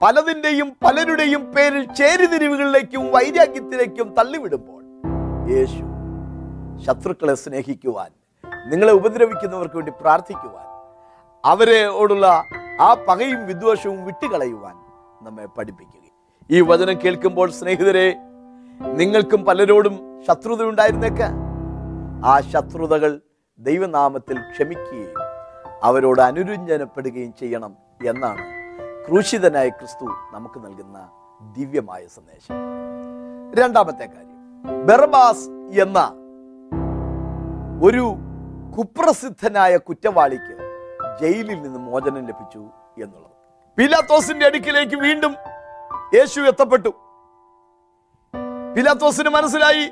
പലതിന്റെയും 0.00 0.68
പലരുടെയും 0.84 1.42
പേരിൽ 1.54 1.82
ചേരിതിരിവുകളിലേക്കും 1.94 3.02
വൈരാഗ്യത്തിലേക്കും 3.10 4.06
തള്ളിവിടുമ്പോൾ 4.18 4.80
യേശു 5.50 5.82
ശത്രുക്കളെ 6.86 7.34
സ്നേഹിക്കുവാൻ 7.34 8.10
നിങ്ങളെ 8.70 8.92
ഉപദ്രവിക്കുന്നവർക്ക് 8.92 9.76
വേണ്ടി 9.76 9.92
പ്രാർത്ഥിക്കുവാൻ 10.00 10.66
അവരോടുള്ള 11.44 12.26
ആ 12.80 12.90
പകയും 13.08 13.40
വിദ്വേഷവും 13.46 14.00
വിട്ടുകളയുവാൻ 14.04 14.74
നമ്മെ 15.22 15.46
പഠിപ്പിക്കുക 15.56 15.96
ഈ 16.50 16.60
വചനം 16.60 16.96
കേൾക്കുമ്പോൾ 17.00 17.48
സ്നേഹിതരെ 17.50 18.08
നിങ്ങൾക്കും 18.94 19.40
പലരോടും 19.44 19.94
ശത്രുത 20.28 20.62
ഉണ്ടായിരുന്നേക്ക 20.62 21.22
ആ 22.26 22.34
ശത്രുതകൾ 22.52 23.12
ദൈവനാമത്തിൽ 23.60 24.40
ക്ഷമിക്കുകയും 24.40 25.14
അവരോട് 25.82 26.20
അനുരഞ്ജനപ്പെടുകയും 26.20 27.32
ചെയ്യണം 27.40 27.76
എന്നാണ് 28.06 28.44
ക്രൂശിതനായ 29.06 29.68
ക്രിസ്തു 29.68 30.04
നമുക്ക് 30.32 30.58
നൽകുന്ന 30.64 31.08
ദിവ്യമായ 31.56 32.06
സന്ദേശം. 32.06 32.54
രണ്ടാമത്തെ 33.60 34.06
കാര്യം 34.06 34.38
ബെർബാസ് 34.86 35.46
എന്ന 35.80 35.98
ഒരു 37.84 38.14
കുപ്രസിദ്ധനായ 38.78 39.76
കുറ്റവാളിക്ക് 39.76 40.54
ജയിലിൽ 41.20 41.62
നിന്ന് 41.62 41.78
മോചനം 41.78 42.26
ലഭിച്ചു 42.26 42.58
എന്നുള്ളത്. 43.02 43.36
പിലാത്തോസിന്റെ 43.78 44.46
അടുക്കിലേക്ക് 44.46 44.96
വീണ്ടും 44.96 45.34
യേശു 46.14 46.40
എത്തപ്പെട്ടു. 46.40 46.88
പിലാത്തോസിന് 48.76 49.28
മനസ്സിലായി 49.28 49.84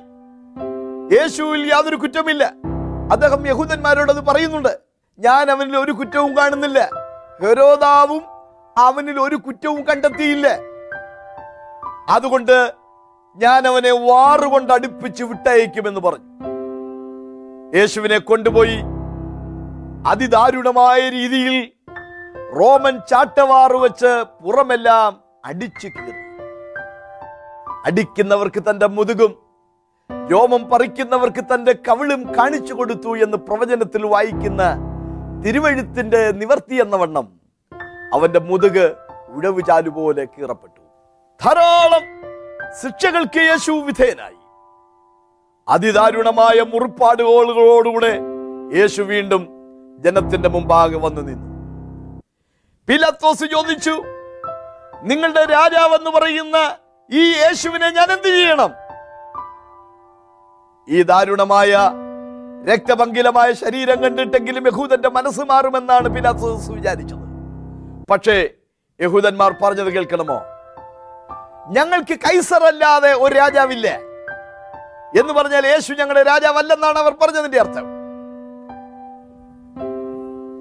യേശുവിൽ 1.15 1.67
യാതൊരു 1.73 1.97
കുറ്റമില്ല 1.97 2.68
അദ്ദേഹം 3.11 3.47
യഹൂദന്മാരോട് 3.47 4.13
അത് 4.13 4.27
പറയുന്നുണ്ട്. 4.27 4.79
ഞാൻ 5.19 5.51
അവനിൽ 5.51 5.77
ഒരു 5.77 5.93
കുറ്റവും 5.93 6.37
കാണുന്നില്ല. 6.37 6.91
ഹെരോദാവും 7.43 8.23
അവനിൽ 8.79 9.21
ഒരു 9.21 9.37
കുറ്റവും 9.37 9.85
കണ്ടെത്തിയില്ല. 9.85 10.59
അതുകൊണ്ട് 12.09 12.73
ഞാൻ 13.37 13.67
അവനെ 13.67 13.91
വാറുകൊണ്ട് 13.91 14.73
അടുപ്പിച്ച് 14.73 15.25
വിട്ടയക്കുമെന്ന് 15.25 16.01
പറഞ്ഞു. 16.01 16.29
യേശുവിനെ 17.79 18.19
കൊണ്ടുപോയി 18.19 18.79
അതിദാരുണമായ 20.07 21.09
രീതിയിൽ 21.09 21.73
റോമൻ 22.61 23.01
ചാട്ടവാറ് 23.11 23.77
വെച്ച് 23.77 24.25
പുറമെല്ലാം 24.45 25.21
അടിച്ചു 25.45 25.89
കീറി 25.89 26.13
അടിക്കുന്നവർക്ക് 27.87 28.63
തന്റെ 28.71 28.87
മുതുകും 28.87 29.48
രോമം 30.13 30.71
പറിക്കുന്നവർക്ക് 30.71 31.45
തന്റെ 31.55 31.73
കവിളും 31.73 32.37
കാണിച്ചു 32.39 32.75
കൊടുത്തു 32.75 33.17
എന്ന് 33.17 33.37
പ്രവചനത്തിൽ 33.37 34.07
വായിക്കുന്ന 34.07 34.77
തിരുവഴുത്തിന്റെ 35.47 36.31
നിവർത്തി 36.31 36.75
എന്ന 36.75 36.97
വണ്ണം 36.97 37.29
അവന്റെ 38.15 38.41
മുതുക് 38.41 38.95
ഉഴവുചാലു 39.29 39.91
പോലെ 39.91 40.25
കീറപ്പെട്ടു. 40.25 40.81
ധാരാളം 41.45 42.05
ശിക്ഷകൾക്ക് 42.83 43.41
യേശു 43.41 43.73
വിധേയനായി. 43.73 44.39
അതിദാരുണമായ 45.69 46.63
മുറിപ്പാടുകളോടുകൂടെ 46.63 48.19
യേശു 48.79 49.03
വീണ്ടും 49.03 49.49
ജനത്തിന്റെ 49.99 50.49
മുമ്പാകെ 50.49 50.97
വന്നു 50.97 51.21
നിന്നു. 51.21 51.49
പിലത്തോസ് 52.89 53.45
ചോദിച്ചു 53.45 54.03
നിങ്ങളുടെ 55.03 55.45
രാജാവെന്ന് 55.45 56.11
പറയുന്ന 56.11 56.77
ഈ 57.11 57.33
യേശുവിനെ 57.33 57.91
ഞാൻ 57.91 58.13
എന്ത് 58.13 58.29
ചെയ്യണം? 58.29 58.71
ഈ 60.89 61.03
ദാരുണമായ 61.03 61.91
രക്തപങ്കിലമായ 62.73 63.53
ശരീരം 63.53 64.03
കണ്ടിട്ടെങ്കിലും 64.03 64.67
യഹൂദന്റെ 64.67 65.09
മനസ്സ് 65.09 65.41
മാറുമെന്നാണ് 65.41 66.09
പിലാത്തോസ് 66.09 66.71
വിചാരിച്ചത്. 66.71 67.25
പക്ഷേ 68.11 68.49
യഹൂദന്മാർ 69.01 69.55
പറഞ്ഞത് 69.63 69.93
കേൾക്കണമോ? 69.93 70.39
ഞങ്ങൾക്ക് 71.69 72.15
കൈസർ 72.15 72.65
അല്ലാതെ 72.65 73.13
ഒരു 73.13 73.35
രാജാവില്ല? 73.35 73.89
എന്ന് 75.19 75.33
പറഞ്ഞാൽ 75.33 75.67
യേശു 75.67 75.93
ഞങ്ങളുടെ 75.93 76.23
രാജാവല്ലെന്നാണ് 76.23 76.99
അവർ 76.99 77.13
പറഞ്ഞതിന്റെ 77.13 77.61
അർത്ഥം. 77.61 77.87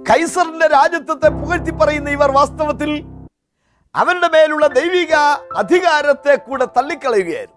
കൈസറിന്റെ 0.09 0.67
രാജ്യത്വത്തെ 0.67 1.29
പുകഴ്ത്തി 1.29 1.71
പറയുന്ന 1.71 2.09
ഇവർ 2.09 2.31
വാസ്തവത്തിൽ 2.31 3.03
അവരുടെ 3.95 4.27
മേലുള്ള 4.27 4.67
ദൈവിക 4.67 5.13
അധികാരത്തെ 5.55 6.35
കൂടെ 6.35 6.65
തള്ളിക്കളയുകയായിരുന്നു. 6.65 7.56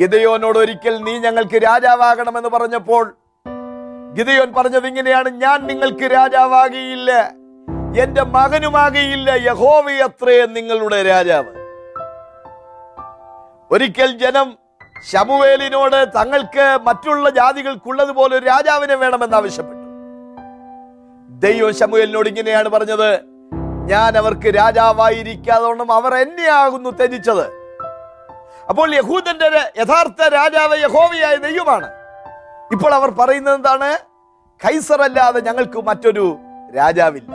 ഗിതയോനോട് 0.00 0.58
ഒരിക്കൽ 0.58 0.96
നീ 0.96 1.18
ഞങ്ങൾക്ക് 1.18 1.62
രാജാവാകണമെന്ന് 1.62 2.48
പറഞ്ഞപ്പോൾ 2.48 3.16
ഗിതയോൻ 4.12 4.52
പറഞ്ഞത് 4.52 4.86
ഇങ്ങനെയാണ് 4.86 5.28
ഞാൻ 5.28 5.66
നിങ്ങൾക്ക് 5.66 6.10
രാജാവാകിയില്ല 6.10 7.38
എന്റെ 8.02 8.22
മകനുമാകിയില്ല 8.22 9.30
യഹോവയത്രേ 9.30 10.46
നിങ്ങളുടെ 10.46 11.02
രാജാവ്. 11.02 11.46
ഒരിക്കൽ 13.70 14.18
ജനം 14.18 14.58
ശമുവേലിനോട് 15.12 16.12
തങ്ങൾക്ക് 16.14 16.78
മറ്റുള്ള 16.82 17.30
ജാതികൾക്കുള്ളതുപോലെ 17.30 18.36
ഒരു 18.36 18.46
രാജാവിനെ 18.46 18.94
വേണമെന്ന് 18.94 19.36
ആവശ്യപ്പെട്ടു. 19.36 19.84
ദൈവം 21.28 21.74
ശമുവേലിനോട് 21.74 22.28
ഇങ്ങനെയാണ് 22.28 22.68
പറഞ്ഞത് 22.68 23.20
ഞാൻ 23.86 24.18
അവർക്ക് 24.18 24.54
രാജാവായിരിക്കാതോണം 24.54 25.92
അവർ 25.92 26.14
എന്നെയാകുന്നു 26.14 26.90
ത്യജിച്ചത്. 26.90 27.57
അപ്പോൾ 28.70 28.94
യഹൂദന്റെ 28.94 29.48
യഥാർത്ഥ 29.80 30.22
രാജാവ് 30.28 30.76
യഹോവയായ 30.82 31.36
ദൈവമാണ്. 31.36 31.88
ഇപ്പോൾ 32.72 32.94
അവർ 32.94 33.10
പറയുന്നത് 33.10 33.54
എന്താണ്? 33.54 33.98
കൈസർ 34.64 35.02
അല്ലാതെ 35.02 35.40
ഞങ്ങൾക്ക് 35.40 35.78
മറ്റൊരു 35.78 36.38
രാജാവില്ല. 36.76 37.30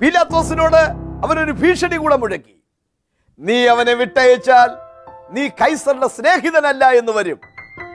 പീലാത്തോസിനോട് 0.00 0.82
അവനൊരു 1.26 1.52
ഭീഷണി 1.52 1.96
കൂടെ 1.96 2.16
മുഴക്കി. 2.16 2.56
നീ 3.38 3.66
അവനെ 3.66 3.94
വിട്ടയച്ചാൽ 3.94 4.70
നീ 5.30 5.48
കൈസറിന്റെ 5.48 6.08
സ്നേഹിതനല്ല 6.08 6.84
എന്ന് 6.90 7.12
വരും. 7.12 7.38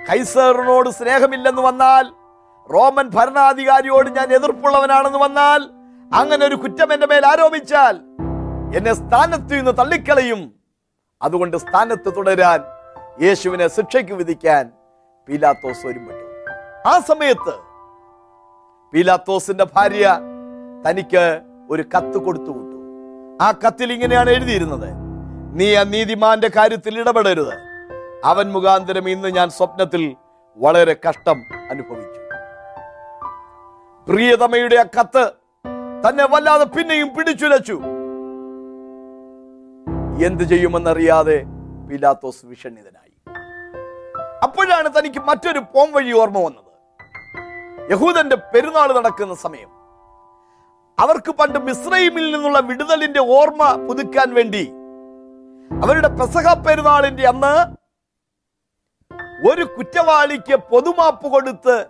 കൈസറിനോട് 0.10 0.90
സ്നേഹമില്ലെന്ന് 0.90 1.62
വന്നാൽ 1.62 2.06
റോമൻ 2.74 3.10
ഭരണാധികാരിയോട് 3.10 4.10
ഞാൻ 4.10 4.34
എതിർപ്പുള്ളവനാണെന്ന് 4.34 5.20
വന്നാൽ 5.20 5.62
അങ്ങനെ 6.14 6.46
ഒരു 6.46 6.56
കുറ്റം 6.56 6.94
എന്റെ 6.94 7.08
മേൽ 7.08 7.26
ആരോപിച്ചാൽ 7.26 7.96
എന്നെ 8.78 8.94
സ്ഥാനത്തു 8.94 9.54
നിന്ന് 9.54 9.72
തള്ളിക്കളയും 9.78 10.54
അതുകൊണ്ട് 11.22 11.58
സ്ഥാനത്ത് 11.58 12.16
തുടരാൻ 12.18 12.64
യേശുവിനെ 13.22 13.68
ശിക്ഷയ്ക്ക് 13.68 14.14
വിധിക്കാൻ 14.14 14.72
പീലാത്തോസ് 15.28 15.88
ഒരുമ്പെട്ടു 15.88 16.26
ആ 16.90 17.00
സമയത്ത് 17.00 17.54
പീലാത്തോസിന്റെ 18.94 19.66
ഭാര്യ 19.76 20.20
തനിക്ക് 20.90 21.42
ഒരു 21.70 21.84
കത്ത് 21.84 22.18
കൊടുത്തു 22.18 22.52
വിട്ടു. 22.52 22.78
ആ 23.42 23.52
കത്തിൽ 23.52 23.94
ഇങ്ങനെയാണ് 23.94 24.30
എഴുതിയിരുന്നത്. 24.30 24.90
നീ 25.54 25.76
ആ 25.76 25.84
നീതിമാന്റെ 25.84 26.50
കാര്യത്തിൽ 26.56 27.00
ഇടപെടരുത്. 27.00 27.54
അവൻ 28.26 28.52
മുഖാന്തരം 28.52 29.10
ഇന്ന് 29.10 29.28
ഞാൻ 29.28 29.50
സ്വപ്നത്തിൽ 29.50 30.16
വളരെ 30.58 30.96
കഷ്ടം 31.10 31.42
അനുഭവിച്ചു. 31.72 32.22
പ്രിയതമയുടെ 34.08 34.76
ആ 34.76 34.84
കത്ത് 34.84 35.32
തന്നെ 36.08 36.26
വല്ലാതെ 36.26 36.64
പിന്നെയും 36.64 37.16
പിടിച്ചുലച്ചു. 37.16 37.82
എന്ത് 40.26 40.44
ചെയ്യുമെന്നറിയാതെ 40.44 41.44
പിലാത്തോസ് 41.90 42.46
വിഷണ്ണിതനായി 42.46 43.14
അപ്പോഴാണ് 44.44 44.90
തനിക്ക് 44.98 45.20
മറ്റൊരു 45.20 45.60
പോം 45.60 45.92
വഴി 45.92 46.12
ഓർമ്മ 46.12 46.40
വന്നത്. 46.40 46.64
യഹൂദന്റെ 47.92 48.36
പെരുന്നാൾ 48.36 49.00
നടക്കുന്ന 49.00 49.34
സമയം. 49.34 49.70
അവർക്ക് 51.00 51.32
പണ്ട് 51.32 51.60
മിസ്രൈമിൽ 51.60 52.32
നിന്നുള്ള 52.32 52.60
വിടുതലിന്റെ 52.60 53.20
ഓർമ്മ 53.20 53.88
പുതുക്കാൻ 53.88 54.34
വേണ്ടി 54.34 54.74
അവരുടെ 55.84 56.08
പെസഹ 56.08 56.54
പെരുന്നാളിന്റെ 56.54 57.28
അന്ന് 57.28 57.54
ഒരു 59.50 59.64
കുറ്റവാളിക്ക് 59.64 60.56
പൊതുമാപ്പ് 60.56 61.28
കൊടുത്ത് 61.32 61.88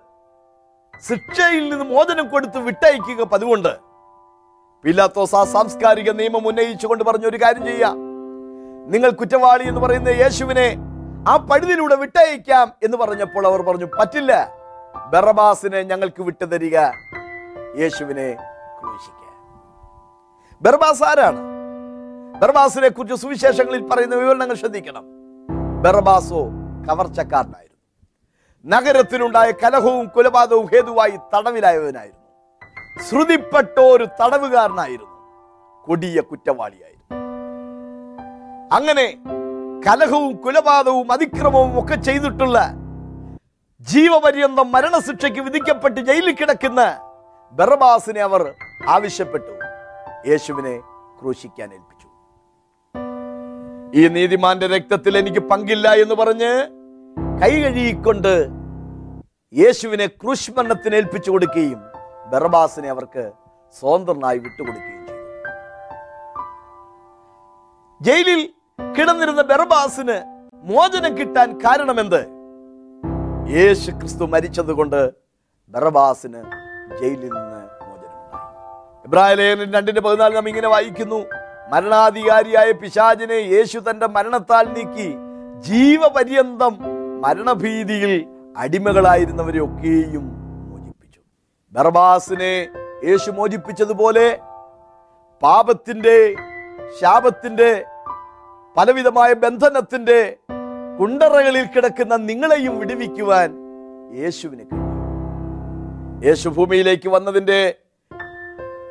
ശിക്ഷയിൽ 1.07 1.69
നിന്ന് 1.69 1.85
മോചനം 1.85 2.29
കൊടുത്ത് 2.29 2.57
വിട്ടയക്കുക 2.57 3.23
പതിവുണ്ട്. 3.23 3.77
പിലാത്തോസ് 4.83 5.35
ആ 5.35 5.43
സാംസ്കാരിക 5.43 6.11
നിയമം 6.11 6.47
ഉന്നയിച്ചുകൊണ്ട് 6.47 7.03
പറഞ്ഞ 7.03 7.25
ഒരു 7.25 7.37
കാര്യം 7.37 7.65
ചെയ്യാം. 7.65 8.06
നിങ്ങൾ 8.87 9.09
കുറ്റവാളി 9.09 9.63
എന്ന് 9.63 9.81
പറയുന്ന 9.81 10.09
യേശുവിനെ 10.09 10.75
ആ 11.27 11.37
പഴുതിലൂടെ 11.37 11.95
വിട്ടയക്കാം 11.95 12.71
എന്ന് 12.83 12.97
പറഞ്ഞപ്പോൾ 12.97 13.47
അവർ 13.47 13.61
പറഞ്ഞു 13.61 13.85
പറ്റില്ല. 13.85 14.49
ബറബാസിനെ 15.09 15.83
ഞങ്ങൾക്ക് 15.83 16.23
വിട്ടുതരിക. 16.23 16.79
യേശുവിനെ 17.77 18.37
ബർബാസ് 20.61 21.03
ആരാണ്? 21.03 21.37
ബർബാസിനെ 22.39 22.89
കുറിച്ച് 22.89 23.15
സുവിശേഷങ്ങളിൽ 23.15 23.87
പറയുന്ന 23.87 24.15
വിവരണങ്ങൾ 24.15 24.55
ശ്രദ്ധിക്കണം. 24.55 25.03
ബർബാസോ 25.81 26.45
കവർച്ചക്കാരനായിരുന്നു. 26.89 28.77
നഗരത്തിലുണ്ടായ 28.77 29.51
കലഹവും 29.51 30.07
കൊലപാതകവും 30.07 30.65
ഹേതുവായി 30.65 31.17
തടവിലായവനായിരുന്നു. 31.35 32.27
ശ്രുതിപ്പെട്ട 33.09 33.79
ഒരു 33.79 34.05
തടവുകാരനായിരുന്നു. 34.05 35.17
കൊടിയ 35.85 36.21
കുറ്റവാളിയായിരുന്നു. 36.21 36.96
അങ്ങനെ 38.71 39.17
കലഹവും 39.87 40.35
കുലപാതവും 40.35 41.11
അതിക്രമവും 41.11 41.83
ഒക്കെ 41.83 41.95
ചെയ്തിട്ടുള്ള 41.95 42.73
ജീവപര്യന്തം 43.79 44.71
മരണശിക്ഷയ്ക്ക് 44.71 45.39
വിധിക്കപ്പെട്ട് 45.39 46.01
ജയിലിൽ 46.01 46.35
കിടക്കുന്ന 46.35 46.99
ബർബാസിനെ 47.51 48.21
അവർ 48.21 48.53
ആവശ്യപ്പെട്ടു. 48.87 49.53
യേശുവിനെ 50.29 50.77
ക്രൂശിക്കാൻ 51.21 51.69
ഏൽപ്പിച്ചു. 51.73 52.07
ഈ 53.99 54.07
നീതിമാന്റെ 54.07 54.67
രക്തത്തിൽ 54.67 55.17
എനിക്ക് 55.17 55.39
പങ്കില്ല 55.39 55.93
എന്ന് 55.93 56.15
പറഞ്ഞ് 56.15 56.51
കൈ 57.41 57.61
കഴുകിക്കൊണ്ട് 57.61 58.47
യേശുവിനെ 59.53 60.07
ക്രൂശ്മരണത്തിന് 60.07 60.95
ഏൽപ്പിച്ചു 60.95 61.31
കൊടുക്കുകയും 61.31 61.81
ബർബാസിനെ 62.29 62.89
അവർക്ക് 62.89 63.31
സ്വതന്ത്രനായി 63.79 64.37
വിട്ടുകൊടുക്കുകയും 64.37 65.07
ചെയ്തു. 65.07 65.17
ജയിലിൽ 68.01 68.53
കിടന്നിരുന്ന 68.79 69.41
ബെർബാസിന് 69.41 70.17
മോചനം 70.53 71.17
കിട്ടാൻ 71.17 71.59
കാരണമെന്ത്? 71.61 72.21
യേശു 73.55 73.91
ക്രിസ്തു 73.91 74.25
മരിച്ചതുകൊണ്ട് 74.25 75.11
ബെറബാസിന് 75.69 76.41
ജയിലിൽ 77.01 77.29
നിന്ന് 77.29 77.61
ഇബ്രാഹിം 79.05 79.71
രണ്ടിന്റെ 79.73 80.01
പതിനാല് 80.01 80.35
നാം 80.35 80.47
ഇങ്ങനെ 80.49 80.67
വായിക്കുന്നു. 80.67 81.25
മരണാധികാരിയായ 81.71 82.71
പിശാചിനെ 82.71 83.39
യേശു 83.53 83.79
തന്റെ 83.79 84.07
മരണത്താൽ 84.07 84.65
നീക്കി 84.73 85.09
ജീവപര്യന്തം 85.61 86.73
മരണഭീതിയിൽ 87.21 88.13
അടിമകളായിരുന്നവരെ 88.57 89.59
ഒക്കെയും 89.59 90.25
മോചിപ്പിച്ചു. 90.69 91.19
ബർബാസിനെ 91.73 92.53
യേശു 93.03 93.31
മോചിപ്പിച്ചതുപോലെ 93.31 94.39
പാപത്തിന്റെ 95.43 96.35
ശാപത്തിന്റെ 97.01 97.85
പലവിധമായ 98.77 99.33
ബന്ധനത്തിന്റെ 99.33 100.37
കുണ്ടറകളിൽ 100.99 101.65
കിടക്കുന്ന 101.65 102.15
നിങ്ങളെയും 102.15 102.79
വിടുവിക്കുവാൻ 102.79 103.49
യേശുവിന് 104.15 104.63
കഴിയും. 104.63 104.83
യേശു 106.25 106.49
ഭൂമിയിലേക്ക് 106.49 107.09
വന്നതിന്റെ 107.09 107.75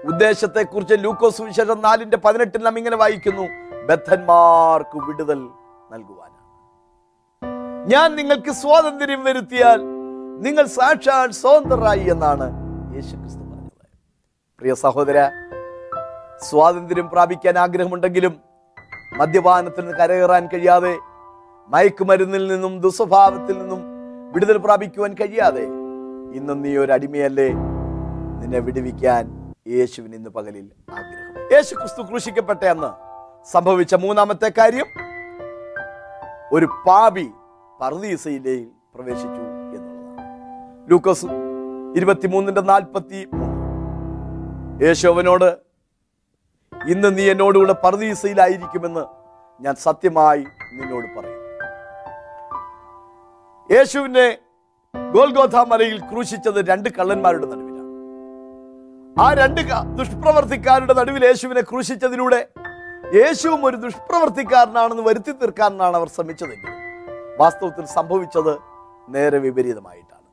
ഉദ്ദേശത്തെക്കുറിച്ച് 0.04 0.94
ലൂക്കോസ് 1.04 1.42
വിശേഷം 1.42 1.80
നാലിന്റെ 1.80 2.16
പതിനെട്ടിൽ 2.16 2.62
നാം 2.62 2.78
ഇങ്ങനെ 2.78 2.96
വായിക്കുന്നു 2.96 3.46
ബദ്ധന്മാർക്ക് 3.86 4.98
വിടുതൽ 4.98 5.40
നൽകുവാനാണ്. 5.90 6.32
ഞാൻ 7.86 8.16
നിങ്ങൾക്ക് 8.16 8.50
സ്വാതന്ത്ര്യം 8.50 9.24
വരുത്തിയാൽ 9.24 9.80
നിങ്ങൾ 10.40 10.66
സാക്ഷാൽ 10.66 11.30
സ്വതന്ത്രരായി 11.30 12.10
എന്നാണ് 12.10 12.46
യേശു 12.94 13.14
ക്രിസ്തു 13.16 13.42
പറഞ്ഞത്. 13.42 13.86
പ്രിയ 14.58 14.74
സഹോദര 14.74 15.30
സ്വാതന്ത്ര്യം 16.40 17.10
പ്രാപിക്കാൻ 17.10 17.58
ആഗ്രഹമുണ്ടെങ്കിലും 17.58 18.45
മദ്യപാനത്തിൽ 19.18 19.84
നിന്ന് 19.84 19.98
കരകയറാൻ 19.98 20.46
കഴിയാതെ 20.46 20.98
മയക്കുമരുന്നിൽ 21.70 22.46
നിന്നും 22.46 22.80
ദുസ്വഭാവത്തിൽ 22.80 23.58
നിന്നും 23.58 23.80
വിടുതൽ 24.32 24.56
പ്രാപിക്കുവാൻ 24.56 25.14
കഴിയാതെ 25.14 25.64
ഇന്നും 26.38 26.62
നീ 26.62 26.76
ഒരു 26.76 26.92
അടിമയല്ലേ? 26.92 27.48
നിന്നെ 28.40 28.58
വിടുവിക്കാൻ 28.58 29.24
യേശുവിന് 29.68 30.14
ഇന്ന് 30.14 30.30
പകലിൽ 30.30 30.66
ആഗ്രഹം. 30.92 31.52
യേശു 31.52 31.74
ക്രിസ്തു 31.74 32.02
ക്രൂശിക്കപ്പെട്ട 32.02 32.64
അന്ന് 32.64 32.90
സംഭവിച്ച 33.52 33.94
മൂന്നാമത്തെ 33.94 34.52
കാര്യം 34.58 34.86
ഒരു 36.52 36.66
പാപി 36.86 37.26
പർദീസയിലേക്ക് 37.80 38.68
പ്രവേശിച്ചു 38.94 39.42
എന്നുള്ളതാണ്. 39.76 40.90
ലൂക്കോസ് 40.90 41.26
ഇരുപത്തിമൂന്നിന്റെ 41.96 42.60
നാൽപ്പത്തി 42.60 43.28
മൂന്ന് 43.32 43.56
യേശോവനോട് 44.84 45.65
ഇന്ന് 46.84 47.18
നീ 47.18 47.30
എന്നോടുകൂടെ 47.30 47.72
പർദീസയിലായിരിക്കുമെന്ന് 47.72 49.04
ഞാൻ 49.60 49.74
സത്യമായി 49.74 50.44
നിന്നോട് 50.72 51.18
പറയും. 51.18 51.42
യേശുവിനെ 53.72 54.38
ഗോൽഗോഥ 55.14 55.56
മലയിൽ 55.56 56.00
ക്രൂശിച്ചത് 56.00 56.68
രണ്ട് 56.68 56.88
കള്ളന്മാരുടെ 56.88 57.46
നടുവിലാണ്. 57.46 57.76
ആ 59.20 59.34
രണ്ട് 59.34 59.60
ദുഷ്പ്രവർത്തിക്കാരുടെ 59.98 60.94
നടുവിൽ 60.94 61.24
യേശുവിനെ 61.24 61.60
ക്രൂശിച്ചതിലൂടെ 61.60 62.48
യേശുവും 63.14 63.64
ഒരു 63.64 63.76
ദുഷ്പ്രവർത്തിക്കാരനാണെന്ന് 63.76 65.02
വരുത്തി 65.02 65.32
തീർക്കാനാണ് 65.32 65.96
അവർ 65.96 66.08
ശ്രമിച്ചതെങ്കിൽ 66.08 66.72
വാസ്തവത്തിൽ 67.40 67.84
സംഭവിച്ചത് 67.86 68.58
നേരെ 69.08 69.38
വിപരീതമായിട്ടാണ്. 69.38 70.26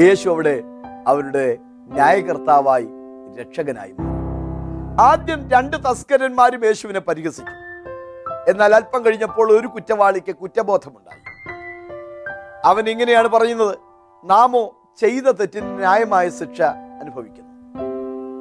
യേശു 0.00 0.28
അവിടെ 0.28 0.62
അവരുടെ 1.06 1.58
ന്യായകർത്താവായി 1.88 2.88
രക്ഷകനായി 3.40 3.92
മാറി. 3.92 4.13
ആദ്യം 5.00 5.50
രണ്ട് 5.50 5.76
തസ്കരന്മാരും 5.76 6.64
യേശുവിനെ 6.64 7.00
പരിഹസിച്ചു. 7.00 7.52
എന്നാൽ 8.50 8.74
അല്പം 8.74 9.04
കഴിഞ്ഞപ്പോൾ 9.04 9.52
ഒരു 9.52 9.66
കുറ്റവാളിക്ക് 9.66 10.34
കുറ്റബോധമുണ്ടായി. 10.36 11.22
അവൻ 12.64 12.88
ഇങ്ങനെയാണ് 12.88 13.28
പറയുന്നത് 13.28 13.78
നാമോ 14.24 14.94
ചെയ്ത 15.00 15.22
തെറ്റിന് 15.22 15.78
ന്യായമായ 15.78 16.28
ശിക്ഷ 16.28 16.62
അനുഭവിക്കുന്നു. 17.00 17.54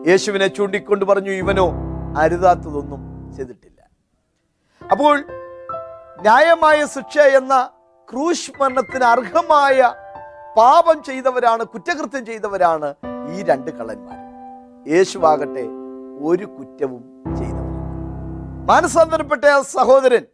യേശുവിനെ 0.08 0.48
ചൂണ്ടിക്കൊണ്ട് 0.48 1.06
പറഞ്ഞു 1.06 1.32
ഇവനോ 1.32 1.72
അരുതാത്തതൊന്നും 2.18 3.34
ചെയ്തിട്ടില്ല. 3.38 3.82
അപ്പോൾ 4.92 5.20
ന്യായമായ 6.22 6.86
ശിക്ഷ 6.86 7.20
എന്ന 7.20 7.70
ക്രൂശ് 8.12 8.52
മരണത്തിന് 8.62 9.04
അർഹമായ 9.04 9.94
പാപം 10.58 11.04
ചെയ്തവരാണ് 11.04 11.64
കുറ്റകൃത്യം 11.64 12.26
ചെയ്തവരാണ് 12.26 12.94
ഈ 13.30 13.44
രണ്ട് 13.44 13.72
കള്ളന്മാർ. 13.72 14.20
യേശുവാകട്ടെ 14.94 15.83
ഒരു 16.22 16.46
കുറ്റവും 16.46 17.24
ചെയ്തവൻ. 17.38 17.64
മാനസാന്തരപ്പെട്ട 18.66 19.46
ആ 19.46 19.62
സഹോദരൻ 19.62 20.26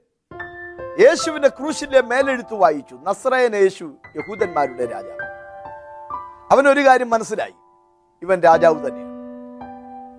യേശുവിന്റെ 0.99 1.47
ക്രൂശിന്റെ 1.47 2.01
മേലെഴുത്ത് 2.01 2.53
വായിച്ചു. 2.53 2.99
നസ്രയൻ 3.03 3.55
യേശു 3.55 3.93
യഹൂദന്മാരുടെ 4.15 4.85
രാജാവ്. 4.85 5.29
അവനൊരു 6.51 6.87
കാര്യം 6.87 7.09
മനസ്സിലായി. 7.09 7.53
ഇവൻ 8.21 8.39
രാജാവ് 8.39 8.87
തന്നെയാണ്. 8.87 9.09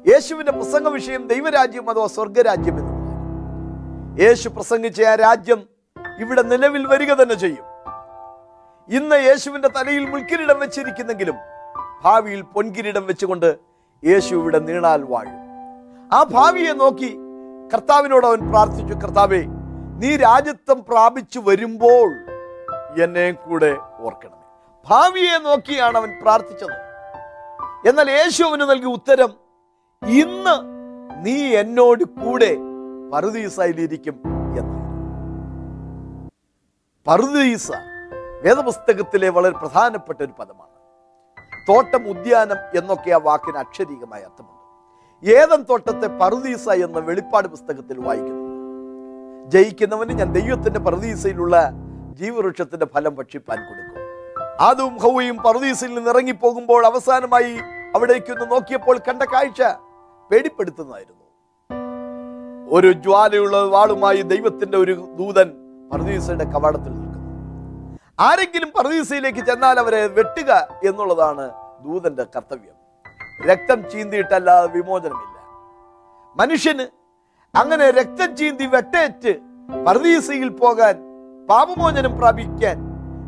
യേശുവിന്റെ 0.08 0.52
പ്രസംഗ 0.52 0.88
വിഷയം 0.88 1.26
ദൈവരാജ്യം 1.26 1.90
അഥവാ 1.90 2.06
സ്വർഗരാജ്യം 2.06 2.78
എന്നുള്ളതാണ് 2.78 3.10
യേശു 4.20 4.48
പ്രസംഗിച്ച 4.48 5.02
ആ 5.02 5.14
രാജ്യം 5.14 5.68
ഇവിടെ 6.18 6.42
നിലവിൽ 6.42 6.86
വരിക 6.86 7.12
തന്നെ 7.12 7.34
ചെയ്യും. 7.34 7.64
ഇന്ന് 8.88 9.16
യേശുവിന്റെ 9.16 9.68
തലയിൽ 9.68 10.10
മുൾക്കിരീടം 10.10 10.60
വെച്ചിരിക്കുന്നെങ്കിലും 10.60 11.34
ഭാവിയിൽ 12.02 12.42
പൊൻകിരീടം 12.42 13.06
വെച്ചുകൊണ്ട് 13.06 13.58
യേശു 14.04 14.34
ഇവിടെ 14.34 14.58
നീണാൽ 14.58 15.02
വാഴും. 15.04 15.49
ആ 16.12 16.22
ഭാവിയെ 16.22 16.72
നോക്കി 16.72 17.16
കർത്താവിനോട് 17.74 18.26
അവൻ 18.26 18.50
പ്രാർത്ഥിച്ചു 18.50 18.94
കർത്താവേ 18.94 19.42
നീ 19.98 20.16
രാജ്യത്വം 20.16 20.84
പ്രാപിച്ചു 20.88 21.38
വരുമ്പോൾ 21.38 22.08
എന്നെ 23.02 23.32
കൂടെ 23.32 23.76
ഓർക്കണമേ. 24.00 24.38
ഭാവിയെ 24.90 25.38
നോക്കിയാണ് 25.38 25.96
അവൻ 25.98 26.18
പ്രാർത്ഥിച്ചത്. 26.22 26.76
എന്നാൽ 27.88 28.10
യേശു 28.10 28.42
അവന് 28.42 28.60
നൽകിയ 28.60 28.92
ഉത്തരം 28.92 29.30
ഇന്ന് 30.08 30.56
നീ 31.26 31.36
എന്നോട് 31.56 32.04
കൂടെ 32.04 32.56
പറുദീസയിലിരിക്കും 33.12 34.22
എന്ന് 34.58 34.80
പറുദീസ 37.06 37.72
വേദപുസ്തകത്തിലെ 38.42 39.28
വളരെ 39.28 39.54
പ്രധാനപ്പെട്ട 39.54 40.22
ഒരു 40.22 40.32
പദമാണ്. 40.38 40.76
തോട്ടം 41.68 42.08
ഉദ്യാനം 42.08 42.56
എന്നൊക്കെ 42.78 43.10
ആ 43.10 43.16
വാക്കിന് 43.16 43.56
അക്ഷരീകമായ 43.56 44.20
അർത്ഥമുണ്ട്. 44.20 44.59
ഏതൻ 45.24 45.62
തോട്ടത്തെ 45.62 46.06
പറുദീസ 46.06 46.68
എന്ന 46.68 46.98
വെളിപ്പാട് 46.98 47.48
പുസ്തകത്തിൽ 47.48 47.98
വായിക്കുന്നു. 47.98 48.50
ജയിക്കുന്നവന് 49.50 50.12
ഞാൻ 50.12 50.32
ദൈവത്തിന്റെ 50.32 50.80
പറുദീസയിലുള്ള 50.80 51.70
ജീവവൃക്ഷത്തിന്റെ 52.12 52.86
ഫലം 52.86 53.14
ഭക്ഷിപ്പാൻ 53.14 53.58
കൊടുക്കും. 53.58 54.00
ആദവും 54.60 54.96
ഹൗവയും 54.96 55.36
പറുദീസയിൽ 55.36 55.94
നിന്ന് 55.94 56.10
ഇറങ്ങിപ്പോകുമ്പോൾ 56.10 56.86
അവസാനമായി 56.86 57.56
അവിടേക്കൊന്ന് 57.94 58.50
നോക്കിയപ്പോൾ 58.50 58.98
കണ്ട 58.98 59.22
കാഴ്ച 59.22 59.62
പേടിപ്പെടുത്തുന്നതായിരുന്നു. 60.30 61.20
ഒരു 62.70 62.92
ജ്വാലയുള്ള 62.92 63.62
വാളുമായി 63.62 64.22
ദൈവത്തിന്റെ 64.22 64.78
ഒരു 64.78 65.08
ദൂതൻ 65.18 65.52
പർദീസയുടെ 65.92 66.44
കവാടത്തിൽ 66.44 66.92
നിൽക്കുന്നു. 66.92 67.30
ആരെങ്കിലും 68.20 68.72
പറുദീസയിലേക്ക് 68.78 69.38
ചെന്നാൽ 69.38 69.78
അവരെ 69.78 70.06
വെട്ടുക 70.06 70.68
എന്നുള്ളതാണ് 70.84 71.50
ദൂതന്റെ 71.84 72.26
കർത്തവ്യം. 72.36 72.79
രക്തം 73.40 73.78
ചീന്തിയിട്ടല്ലാതെ 73.90 74.68
വിമോചനമില്ല. 74.72 75.26
മനുഷ്യന് 76.36 76.86
അങ്ങനെ 77.54 77.90
രക്തം 77.90 78.36
ചീന്തി 78.36 78.66
വെട്ടേറ്റ് 78.66 79.32
പർദീസയിൽ 79.86 80.48
പോകാൻ 80.48 80.94
പാപമോചനം 81.48 82.18
പ്രാപിക്കാൻ 82.18 82.76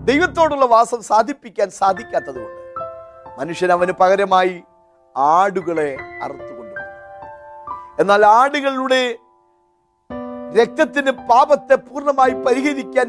ദൈവത്തോടുള്ള 0.04 0.64
വാസം 0.66 1.02
സാധിപ്പിക്കാൻ 1.02 1.70
സാധിക്കാത്തതുകൊണ്ട് 1.70 2.60
മനുഷ്യൻ 3.38 3.70
അവന് 3.72 3.92
പകരമായി 3.92 4.54
ആടുകളെ 5.16 5.90
അറുത്തുകൊണ്ടു 6.22 6.80
എന്നാൽ 8.00 8.26
ആടുകളുടെ 8.26 9.02
രക്തത്തിന് 10.54 11.10
പാപത്തെ 11.28 11.74
പൂർണമായി 11.74 12.34
പരിഹരിക്കാൻ 12.46 13.08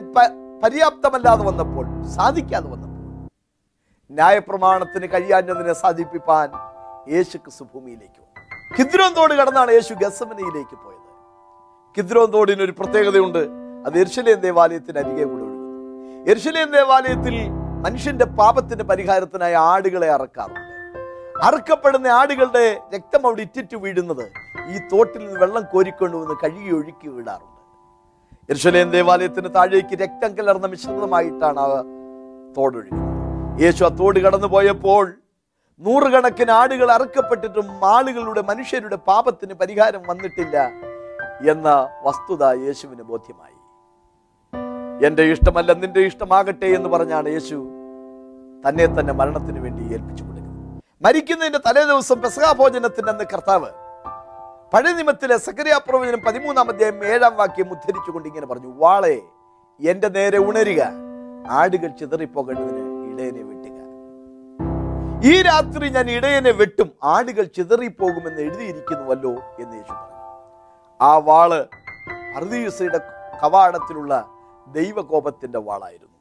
പര്യാപ്തമല്ലാതെ 0.64 1.44
വന്നപ്പോൾ 1.44 1.86
സാധിക്കാതെ 2.16 2.68
വന്നപ്പോൾ 2.68 2.90
ന്യായപ്രമാണത്തിന് 4.12 5.08
കഴിയാഞ്ഞതിനെ 5.14 5.74
സാധിപ്പിപ്പാൻ 5.74 6.48
യേശു 7.12 7.38
ക്രിസ്തു 7.38 7.64
ഭൂമിയിലേക്ക് 7.64 8.20
വന്നു. 8.20 8.80
കിദ്രോൻ 8.80 9.14
തോട് 9.14 9.34
കടന്നാണ് 9.34 9.72
യേശു 9.72 9.94
ഗസമനയിലേക്ക് 9.94 10.76
പോയത്. 10.84 11.10
കിദ്രോൻ 11.98 12.32
തോടിന് 12.32 12.62
ഒരു 12.62 12.74
പ്രത്യേകതയുണ്ട്. 12.80 13.48
അത് 13.86 14.00
എർശലേം 14.00 14.40
ദേവാലയത്തിന് 14.40 14.98
അരികെ 15.00 15.24
കൂടെ 15.24 15.44
ഒഴുകും 15.44 16.30
എർശലേം 16.30 16.72
ദേവാലയത്തിൽ 16.72 17.36
മനുഷ്യന്റെ 17.84 18.26
പാപത്തിന്റെ 18.26 18.84
പരിഹാരത്തിനായി 18.84 19.54
ആടുകളെ 19.54 20.12
അറക്കാറുണ്ട്. 20.12 20.60
അറുക്കപ്പെടുന്ന 21.44 22.08
ആടുകളുടെ 22.08 22.80
രക്തം 22.96 23.26
അവിടെ 23.26 23.42
ഇറ്റിറ്റ് 23.42 23.78
വീഴുന്നത് 23.78 24.26
ഈ 24.70 24.78
തോട്ടിൽ 24.78 25.26
നിന്ന് 25.26 25.40
വെള്ളം 25.40 25.64
കോരിക്കൊണ്ടുവന്ന് 25.74 26.36
കഴുകി 26.44 26.74
ഒഴുക്കി 26.74 27.08
വിടാറുണ്ട്. 27.08 27.60
എർശലേം 28.50 28.92
ദേവാലയത്തിന് 28.92 29.56
താഴേക്ക് 29.56 29.96
രക്തം 30.02 30.38
കലർന്ന 30.38 30.68
മിശ്രിതമായിട്ടാണ് 30.68 31.60
ആ 31.60 31.84
തോടൊഴുകുന്നത്. 32.58 33.64
യേശു 33.64 33.84
ആ 33.84 33.88
തോട് 33.88 34.20
കടന്നു 34.20 34.48
പോയപ്പോൾ 34.48 35.14
നൂറുകണക്കിന് 35.82 36.52
ആടുകൾ 36.60 36.88
അറുക്കപ്പെട്ടിട്ടും 36.96 37.68
ആളുകളുടെ 37.94 38.42
മനുഷ്യരുടെ 38.50 38.98
പാപത്തിന് 39.10 39.54
പരിഹാരം 39.62 40.04
വന്നിട്ടില്ല 40.10 40.58
എന്ന 41.54 41.70
വസ്തുത 42.06 42.44
യേശുവിന് 42.66 43.04
ബോധ്യമായി. 43.12 43.58
എന്റെ 45.08 45.24
ഇഷ്ടമല്ല 45.34 45.72
നിന്റെ 45.84 46.02
ഇഷ്ടമാകട്ടെ 46.10 46.68
എന്ന് 46.78 46.90
പറഞ്ഞാണ് 46.94 47.30
യേശു 47.36 47.58
തന്നെ 48.66 48.86
തന്നെ 48.98 49.14
മരണത്തിന് 49.20 49.60
വേണ്ടി 49.66 49.82
ഏൽപ്പിച്ചു 49.96 50.24
കൊടുക്കുന്നത്. 50.24 50.60
മരിക്കുന്നതിന്റെ 51.06 51.62
തലേ 51.68 51.84
ദിവസം 51.92 52.18
പെസഹാ 52.26 52.52
ഭോജനത്തിന്റെ 52.60 53.12
അന്ന് 53.14 53.26
കർത്താവ് 53.34 53.70
പഴയ 54.74 54.94
നിമത്തിലെ 55.00 55.36
സക്രിയ 55.48 55.74
പ്രവചനം 55.88 56.22
പതിമൂന്നാം 56.28 56.70
അധ്യായം 56.72 57.00
ഏഴാം 57.14 57.34
വാക്യം 57.42 57.68
ഉദ്ധരിച്ചുകൊണ്ട് 57.76 58.28
ഇങ്ങനെ 58.30 58.48
പറഞ്ഞു 58.52 58.70
വാളെ 58.84 59.16
എന്റെ 59.80 60.10
നേരെ 60.18 60.40
ഉണരുക 60.48 60.82
ആടുകൾ 61.60 61.90
ചിതറിപ്പോകേണ്ടതിന് 62.00 62.84
ഇടയനെ 63.12 63.44
വെട്ടുക. 63.50 63.73
ഈ 65.30 65.34
രാത്രി 65.48 65.86
ഞാൻ 65.96 66.08
ഇടയനെ 66.14 66.52
വെട്ടും 66.60 66.88
ആടുകൾ 67.14 67.46
ചിതറിപ്പോകുമെന്ന് 67.58 68.42
എഴുതിയിരിക്കുന്നുവല്ലോ 68.46 69.32
എന്ന് 69.62 69.76
യേശു 69.78 69.94
പറഞ്ഞു. 69.94 70.18
ആ 71.00 71.12
വാൾ 71.28 71.52
പർദീസയുടെ 72.36 73.00
കവാടത്തിലുള്ള 73.44 74.14
ദൈവകോപത്തിന്റെ 74.78 75.60
വാളായിരുന്നു. 75.68 76.18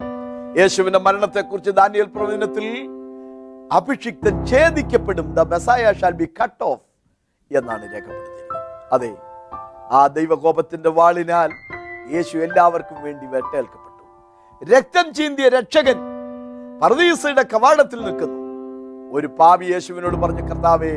യേശുവിന്റെ 0.61 1.01
മരണത്തെക്കുറിച്ച് 1.07 1.73
ദാനിയൽ 1.81 2.07
പ്രവചനത്തിൽ 2.15 2.67
അഭിഷിക്തൻ 3.79 4.35
ഛേദിക്കപ്പെടും 4.51 5.27
the 5.39 5.47
Messiah 5.53 5.93
shall 6.01 6.15
be 6.21 6.29
cut 6.41 6.65
off 6.71 6.85
എന്നാണ് 7.51 7.85
രേഖപ്പെടുത്തിയിരിക്കുന്നത്. 7.95 8.69
അതെ 8.97 9.13
ആ 9.99 10.03
ദൈവകോപത്തിന്റെ 10.19 10.93
വാളിനാൽ 10.99 11.51
യേശു 12.15 12.37
എല്ലാവർക്കും 12.47 13.01
വേണ്ടി 13.07 13.27
വെട്ടേൽക്കപ്പെട്ടു 13.35 14.05
രക്തം 14.63 15.09
ചീന്തിയ 15.19 15.49
രക്ഷകൻ 15.59 15.99
പർദീസയുടെ 16.85 17.45
കവാടത്തിൽ 17.55 18.01
നിൽക്കുന്നു. 18.07 18.42
ഒരു 19.13 19.27
പാപി 19.27 19.65
യേശുവിനോട് 19.65 20.17
പറഞ്ഞു 20.17 20.43
കർത്താവേ 20.43 20.93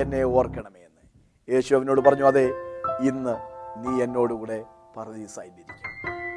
എന്നെ 0.00 0.24
ഓർക്കണമേ 0.24 0.80
എന്ന്. 0.80 1.02
യേശു 1.48 1.74
അവനോട് 1.74 2.00
പറഞ്ഞു 2.00 2.24
അതെ 2.24 2.46
ഇന്ന് 3.00 3.34
നീ 3.82 4.02
എന്നോടുകൂടെ 4.02 4.64
പറദീസായിരിക്കും 4.96 5.78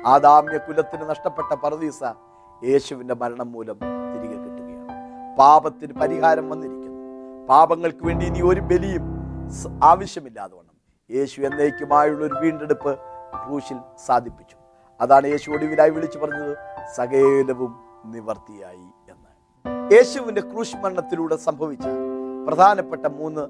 ആദാമ്യ 0.08 0.58
കുലത്തിന് 0.58 1.10
നഷ്ടപ്പെട്ട 1.10 1.54
പറദീസ 1.54 2.04
യേശുവിന്റെ 2.64 3.16
മരണം 3.22 3.52
മൂലം 3.52 3.78
തിരികെ 4.12 4.38
കിട്ടുകയാണ്. 4.44 5.36
പാപത്തിന് 5.40 5.94
പരിഹാരം 5.94 6.50
വന്നിരിക്കുന്നു. 6.50 7.02
പാപങ്ങൾക്ക് 7.50 8.06
വേണ്ടി 8.06 8.26
ഇനി 8.26 8.42
ഒരു 8.42 8.62
ബലിയും 8.62 9.06
ആവശ്യമില്ലാതെ 9.84 10.56
വണ്ണം 10.56 10.76
യേശു 11.10 11.42
എന്നേക്കുമായുള്ള 11.42 12.26
ഒരു 12.26 12.34
വീണ്ടെടുപ്പ് 12.34 12.92
ക്രൂശിൽ 13.42 13.80
സാധിപ്പിച്ചു. 14.06 14.58
അതാണ് 15.02 15.28
യേശു 15.28 15.52
ഒടുവിലായി 15.52 15.90
വിളിച്ചു 15.90 16.20
പറഞ്ഞത് 16.20 16.54
സകേലവും 16.96 17.72
നിവർത്തിയായി 18.14 18.88
എന്ന് 19.86 19.94
യേശുവിന്റെ 19.94 20.42
ക്രൂശ് 20.42 20.78
മരണത്തിലൂടെ 20.78 21.36
സംഭവിച്ച 21.36 21.88
പ്രധാനപ്പെട്ട 22.48 23.06
മൂന്ന് 23.06 23.44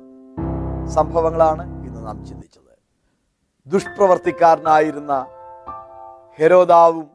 സംഭവങ്ങളാണ് 0.90 1.64
ഇന്ന് 1.86 2.08
നാം 2.08 2.26
ചിന്തിച്ചത്. 2.26 2.74
ദുഷ്പ്രവർത്തിക്കാരനായിരുന്ന 3.68 5.14
ഹെരോദാവും 6.40 7.08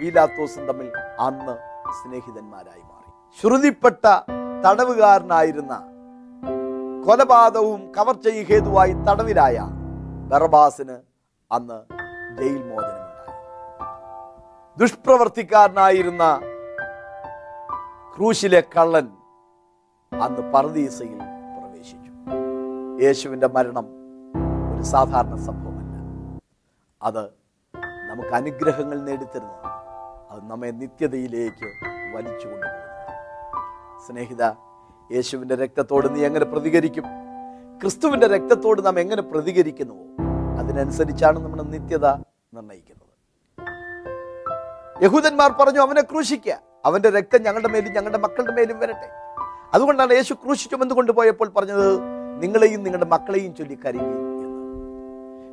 പീലാത്തോസും 0.00 0.66
തമ്മിൽ 0.66 0.88
അന്ന് 1.18 1.54
സ്നേഹിതന്മാരായി 1.98 2.82
മാറി. 2.90 3.10
ശ്രുതിപ്പെട്ട 3.40 4.04
തടവുകാരനായിരുന്ന 4.64 5.74
കൊലപാതകവും 7.06 7.92
കവർച്ചയും 7.92 8.46
ഹേതുവായി 8.46 8.92
തടവിലായ 8.92 9.58
ബർബാസിന് 10.30 10.96
അന്ന് 11.52 11.78
ജയിൽ 12.38 12.62
മോചനമുണ്ടായി. 12.62 13.36
ദുഷ്പ്രവർത്തിക്കാരനായിരുന്ന 14.78 16.53
ക്രൂശിലെ 18.16 18.60
കള്ളൻ 18.60 19.08
അന്ന് 20.22 20.52
പറദീസയിൽ 20.52 21.18
പ്രവേശിച്ചു. 21.60 22.12
യേശുവിന്റെ 23.04 23.46
മരണം 23.46 23.86
ഒരു 24.76 24.82
സാധാരണ 24.82 25.36
സംഭവമല്ല. 25.36 25.96
അത് 27.02 27.24
നമുക്ക് 28.10 28.28
അനുഗ്രഹങ്ങൾ 28.28 29.00
നേടിത്തരുന്നതാണ്. 29.00 29.72
അത് 30.30 30.50
നമ്മെ 30.50 30.70
നിത്യതയിലേക്ക് 30.70 31.66
വലിച്ചു 32.16 32.46
കൊണ്ടുപോകുന്നതാണ്. 32.48 34.06
സ്നേഹിത 34.06 34.42
യേശുവിന്റെ 35.12 35.54
രക്തത്തോട് 35.54 36.14
നീ 36.14 36.24
എങ്ങനെ 36.24 36.44
പ്രതികരിക്കും? 36.44 37.04
ക്രിസ്തുവിന്റെ 37.80 38.26
രക്തത്തോട് 38.26 38.86
നാം 38.86 39.00
എങ്ങനെ 39.00 39.22
പ്രതികരിക്കുന്നുവോ? 39.22 40.04
അതിനനുസരിച്ചാണ് 40.58 41.38
നമ്മുടെ 41.38 41.62
നിത്യത 41.62 42.06
നിർണയിക്കുന്നത് 42.54 43.04
യഹൂദന്മാർ 45.04 45.52
പറഞ്ഞു 45.52 45.80
അവനെ 45.80 46.02
ക്രൂശിക്കുക 46.02 46.73
അവന്റെ 46.84 47.10
രക്തം 47.10 47.42
ഞങ്ങളുടെ 47.42 47.68
മേലും 47.68 47.92
ഞങ്ങളുടെ 47.92 48.18
മക്കളുടെ 48.18 48.52
മേലും 48.52 48.78
വരട്ടെ. 48.78 49.08
അതുകൊണ്ടാണ് 49.74 50.12
യേശു 50.12 50.34
ക്രൂശി 50.34 50.68
കൊണ്ടുപോയപ്പോൾ 50.68 51.48
പറഞ്ഞത് 51.48 52.00
നിങ്ങളെയും 52.42 52.82
നിങ്ങളുടെ 52.82 53.06
മക്കളെയും 53.06 53.54
ചൊല്ലി 53.54 53.74
കരയുകയും 53.74 54.34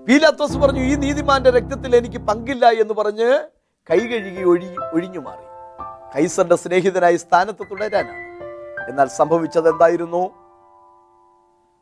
പീലാത്തോസ് 0.07 0.57
പറഞ്ഞു 0.57 0.79
ഈ 0.79 0.95
നീതിമാന്റെ 0.95 1.49
രക്തത്തിൽ 1.49 1.95
എനിക്ക് 1.95 2.17
പങ്കില്ല 2.17 2.65
എന്ന് 2.65 2.93
പറഞ്ഞ് 2.93 3.47
കൈ 3.89 3.99
കഴുകി 3.99 4.43
ഒഴി 4.43 4.75
ഒഴിഞ്ഞു 4.93 5.19
മാറി. 5.19 5.45
കൈസറിന്റെ 6.15 6.55
സ്നേഹിതനായി 6.55 7.15
സ്ഥാനത്ത് 7.15 7.65
തുടരാനാണ്. 7.71 8.23
എന്നാൽ 8.89 9.07
സംഭവിച്ചത് 9.07 9.69
എന്തായിരുന്നു? 9.69 10.31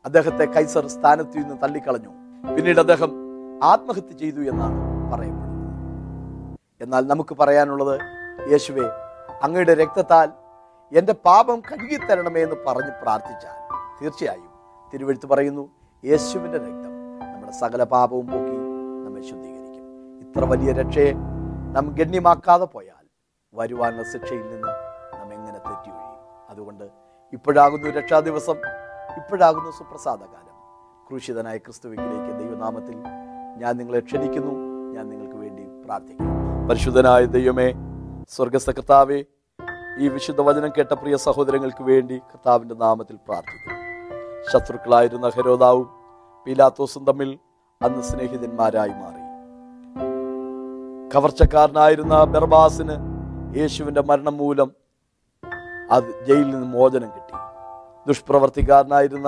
അദ്ദേഹത്തെ 0.06 0.46
കൈസർ 0.46 0.88
സ്ഥാനത്ത് 0.88 1.38
നിന്ന് 1.38 1.56
തള്ളിക്കളഞ്ഞു. 1.64 2.10
പിന്നീട് 2.56 2.80
അദ്ദേഹം 2.80 3.12
ആത്മഹത്യ 3.64 4.14
ചെയ്തു 4.18 4.40
എന്നാണ് 4.40 4.78
പറയപ്പെടുന്നത്. 5.14 5.66
എന്നാൽ 6.82 7.08
നമുക്ക് 7.08 7.36
പറയാനുള്ളത് 7.40 8.00
യേശുവെ 8.52 9.09
അങ്ങയുടെ 9.44 9.74
രക്തത്താൽ 9.74 10.30
എന്റെ 10.92 11.14
പാപം 11.14 11.60
കഴുകിത്തരണമേ 11.60 12.42
എന്ന് 12.44 12.56
പറഞ്ഞ് 12.68 12.94
പ്രാർത്ഥിച്ചാൽ 13.02 13.58
തീർച്ചയായും 14.02 14.50
തിരുവഴുത്ത് 14.94 15.26
പറയുന്നു 15.26 15.64
യേശുവിന്റെ 16.04 16.58
രക്തം 16.58 16.94
നമ്മുടെ 17.22 17.52
സകല 17.52 17.84
പാപവും 17.84 18.28
പോക്കി 18.28 18.58
നമ്മെ 19.06 19.22
ശുദ്ധീകരിക്കും. 19.22 19.86
ഇത്ര 20.24 20.44
വലിയ 20.46 20.72
രക്ഷയെ 20.72 21.12
നാം 21.76 21.96
ഗണ്യമാക്കാതെ 22.00 22.66
പോയാൽ 22.66 23.06
വരുവാനുള്ള 23.54 24.04
ശിക്ഷയിൽ 24.14 24.46
നിന്ന് 24.52 24.72
നാം 25.14 25.34
എങ്ങനെ 25.34 25.60
തെറ്റി 25.68 25.90
ഒഴിയും 25.90 26.50
അതുകൊണ്ട് 26.50 26.86
ഇപ്പോഴാകുന്നു 27.34 27.90
രക്ഷാ 27.90 28.20
ദിവസം 28.20 28.58
ഇപ്പോഴാകുന്നു 29.18 29.72
സുപ്രസാദകാലം. 29.72 30.56
ക്രൂശിതനായ 31.08 31.58
ക്രിസ്തുവിലേക്ക് 31.58 32.32
ദൈവനാമത്തിൽ 32.40 32.98
ഞാൻ 33.62 33.78
നിങ്ങളെ 33.78 34.00
ക്ഷണിക്കുന്നു 34.00 34.54
ഞാൻ 34.96 35.10
നിങ്ങൾക്ക് 35.10 35.38
വേണ്ടി 35.44 35.64
പ്രാർത്ഥിക്കുന്നു. 35.86 36.34
പരിശുദ്ധനായ 36.70 37.26
ദൈവമേ 37.26 37.70
സ്വർഗസ്ഥ 38.32 38.72
കർത്താവെ 38.72 39.20
ഈ 40.00 40.08
വിശുദ്ധ 40.08 40.42
വചനം 40.42 40.72
കേട്ട 40.78 40.94
പ്രിയ 40.94 41.16
സഹോദരങ്ങൾക്ക് 41.18 41.84
വേണ്ടി 41.84 42.18
കർത്താവിന്റെ 42.18 42.76
നാമത്തിൽ 42.76 43.16
പ്രാർത്ഥിക്കുന്നു. 43.28 43.78
ശത്രുക്കളായിരുന്ന 44.52 45.30
ഹരോദാവും 45.30 45.88
പീലാത്തോസും 46.46 47.06
തമ്മിൽ 47.06 47.40
അന്ന് 47.82 48.02
സ്നേഹിതന്മാരായി 48.02 48.94
മാറി. 49.02 49.24
കവർച്ചക്കാരനായിരുന്ന 51.14 52.24
ബർബാസിന് 52.24 52.96
യേശുവിന്റെ 53.60 54.02
മരണം 54.02 54.38
മൂലം 54.38 54.70
അത് 55.92 56.26
ജയിലിൽ 56.28 56.50
നിന്ന് 56.50 56.68
മോചനം 56.78 57.10
കിട്ടി. 57.16 57.36
ദുഷ്പ്രവർത്തിക്കാരനായിരുന്ന 58.08 59.28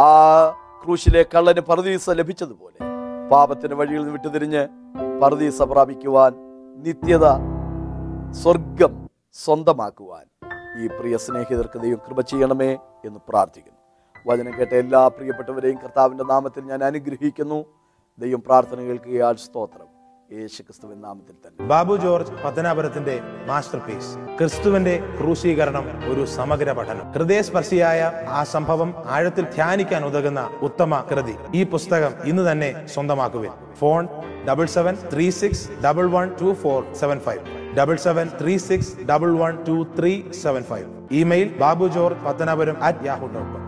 ആ 0.00 0.12
ക്രൂശിലെ 0.84 1.24
കള്ളന് 1.34 1.60
പർദീസ 1.60 2.10
ലഭിച്ചതുപോലെ 2.10 2.78
പാപത്തിന് 3.28 3.74
വഴിയിൽ 3.74 4.00
നിന്ന് 4.00 4.12
വിട്ടുതിരിഞ്ഞ് 4.12 4.64
പർദീസ 5.22 5.62
പ്രാപിക്കുവാൻ 5.62 6.32
നിത്യത 6.74 7.26
സ്വർഗം 8.32 9.08
സ്വന്തമാക്കുവാൻ 9.32 10.26
ഈ 10.82 10.86
പ്രിയ 10.86 11.16
സ്നേഹിതർക്ക് 11.16 11.78
ദൈവം 11.80 11.98
കൃപ 12.08 12.20
ചെയ്യണമേ 12.20 12.78
എന്ന് 13.04 13.20
പ്രാർത്ഥിക്കുന്നു. 13.28 13.80
വചനം 14.26 14.58
കേട്ട 14.58 14.72
എല്ലാ 14.72 15.08
പ്രിയപ്പെട്ടവരെയും 15.08 15.78
കർത്താവിന്റെ 15.78 16.24
നാമത്തിൽ 16.24 16.64
ഞാൻ 16.64 16.84
അനുഗ്രഹിക്കുന്നു. 16.84 17.64
ദൈവം 18.18 18.42
പ്രാർത്ഥന 18.46 18.80
കേൾക്കുകയാൽ 18.80 19.36
സ്തോത്രം. 19.36 19.93
ബാബു 21.70 21.96
ജോർജ് 21.96 22.32
പത്തനാപുരത്തിന്റെ 22.44 23.20
മാസ്റ്റർ 23.46 23.78
പീസ് 23.78 24.12
ക്രിസ്തുവിന്റെ 24.38 24.94
ക്രൂശീകരണം 25.18 25.84
ഒരു 26.10 26.24
സമഗ്ര 26.24 26.72
പഠനം. 26.72 27.12
ഹൃദയസ്പർശിയായ 27.12 28.00
ആ 28.28 28.44
സംഭവം 28.44 28.94
ആഴത്തിൽ 29.06 29.44
ധ്യാനിക്കാൻ 29.44 30.04
ഉതകുന്ന 30.04 30.50
ഉത്തമ 30.62 31.00
കൃതി. 31.10 31.34
ഈ 31.54 31.64
പുസ്തകം 31.64 32.14
ഇന്ന് 32.24 32.52
തന്നെ 32.52 32.70
സ്വന്തമാക്കുവിൻ. 32.94 33.52
Phone 33.80 34.08
double 34.48 34.66
seven 34.66 34.96
three 35.12 35.30
six 35.30 35.68
double 35.84 36.06
one 36.06 36.28
two 36.42 36.54
four 36.54 36.94
seven 36.94 37.20
five 37.20 37.44
double 37.78 37.96
seven 37.96 38.28
three 38.40 38.56
six 38.68 39.04
double 39.04 39.32
one 39.42 39.64
two 39.68 39.76
three 40.00 40.14
seven 40.42 40.62
five 40.62 40.88
email 41.20 41.48
Babu 41.58 41.88
George 41.88 42.24
Pathanapuram 42.26 42.82
at 42.82 43.06
Yahoo 43.06 43.26
dot 43.26 43.52
com 43.52 43.63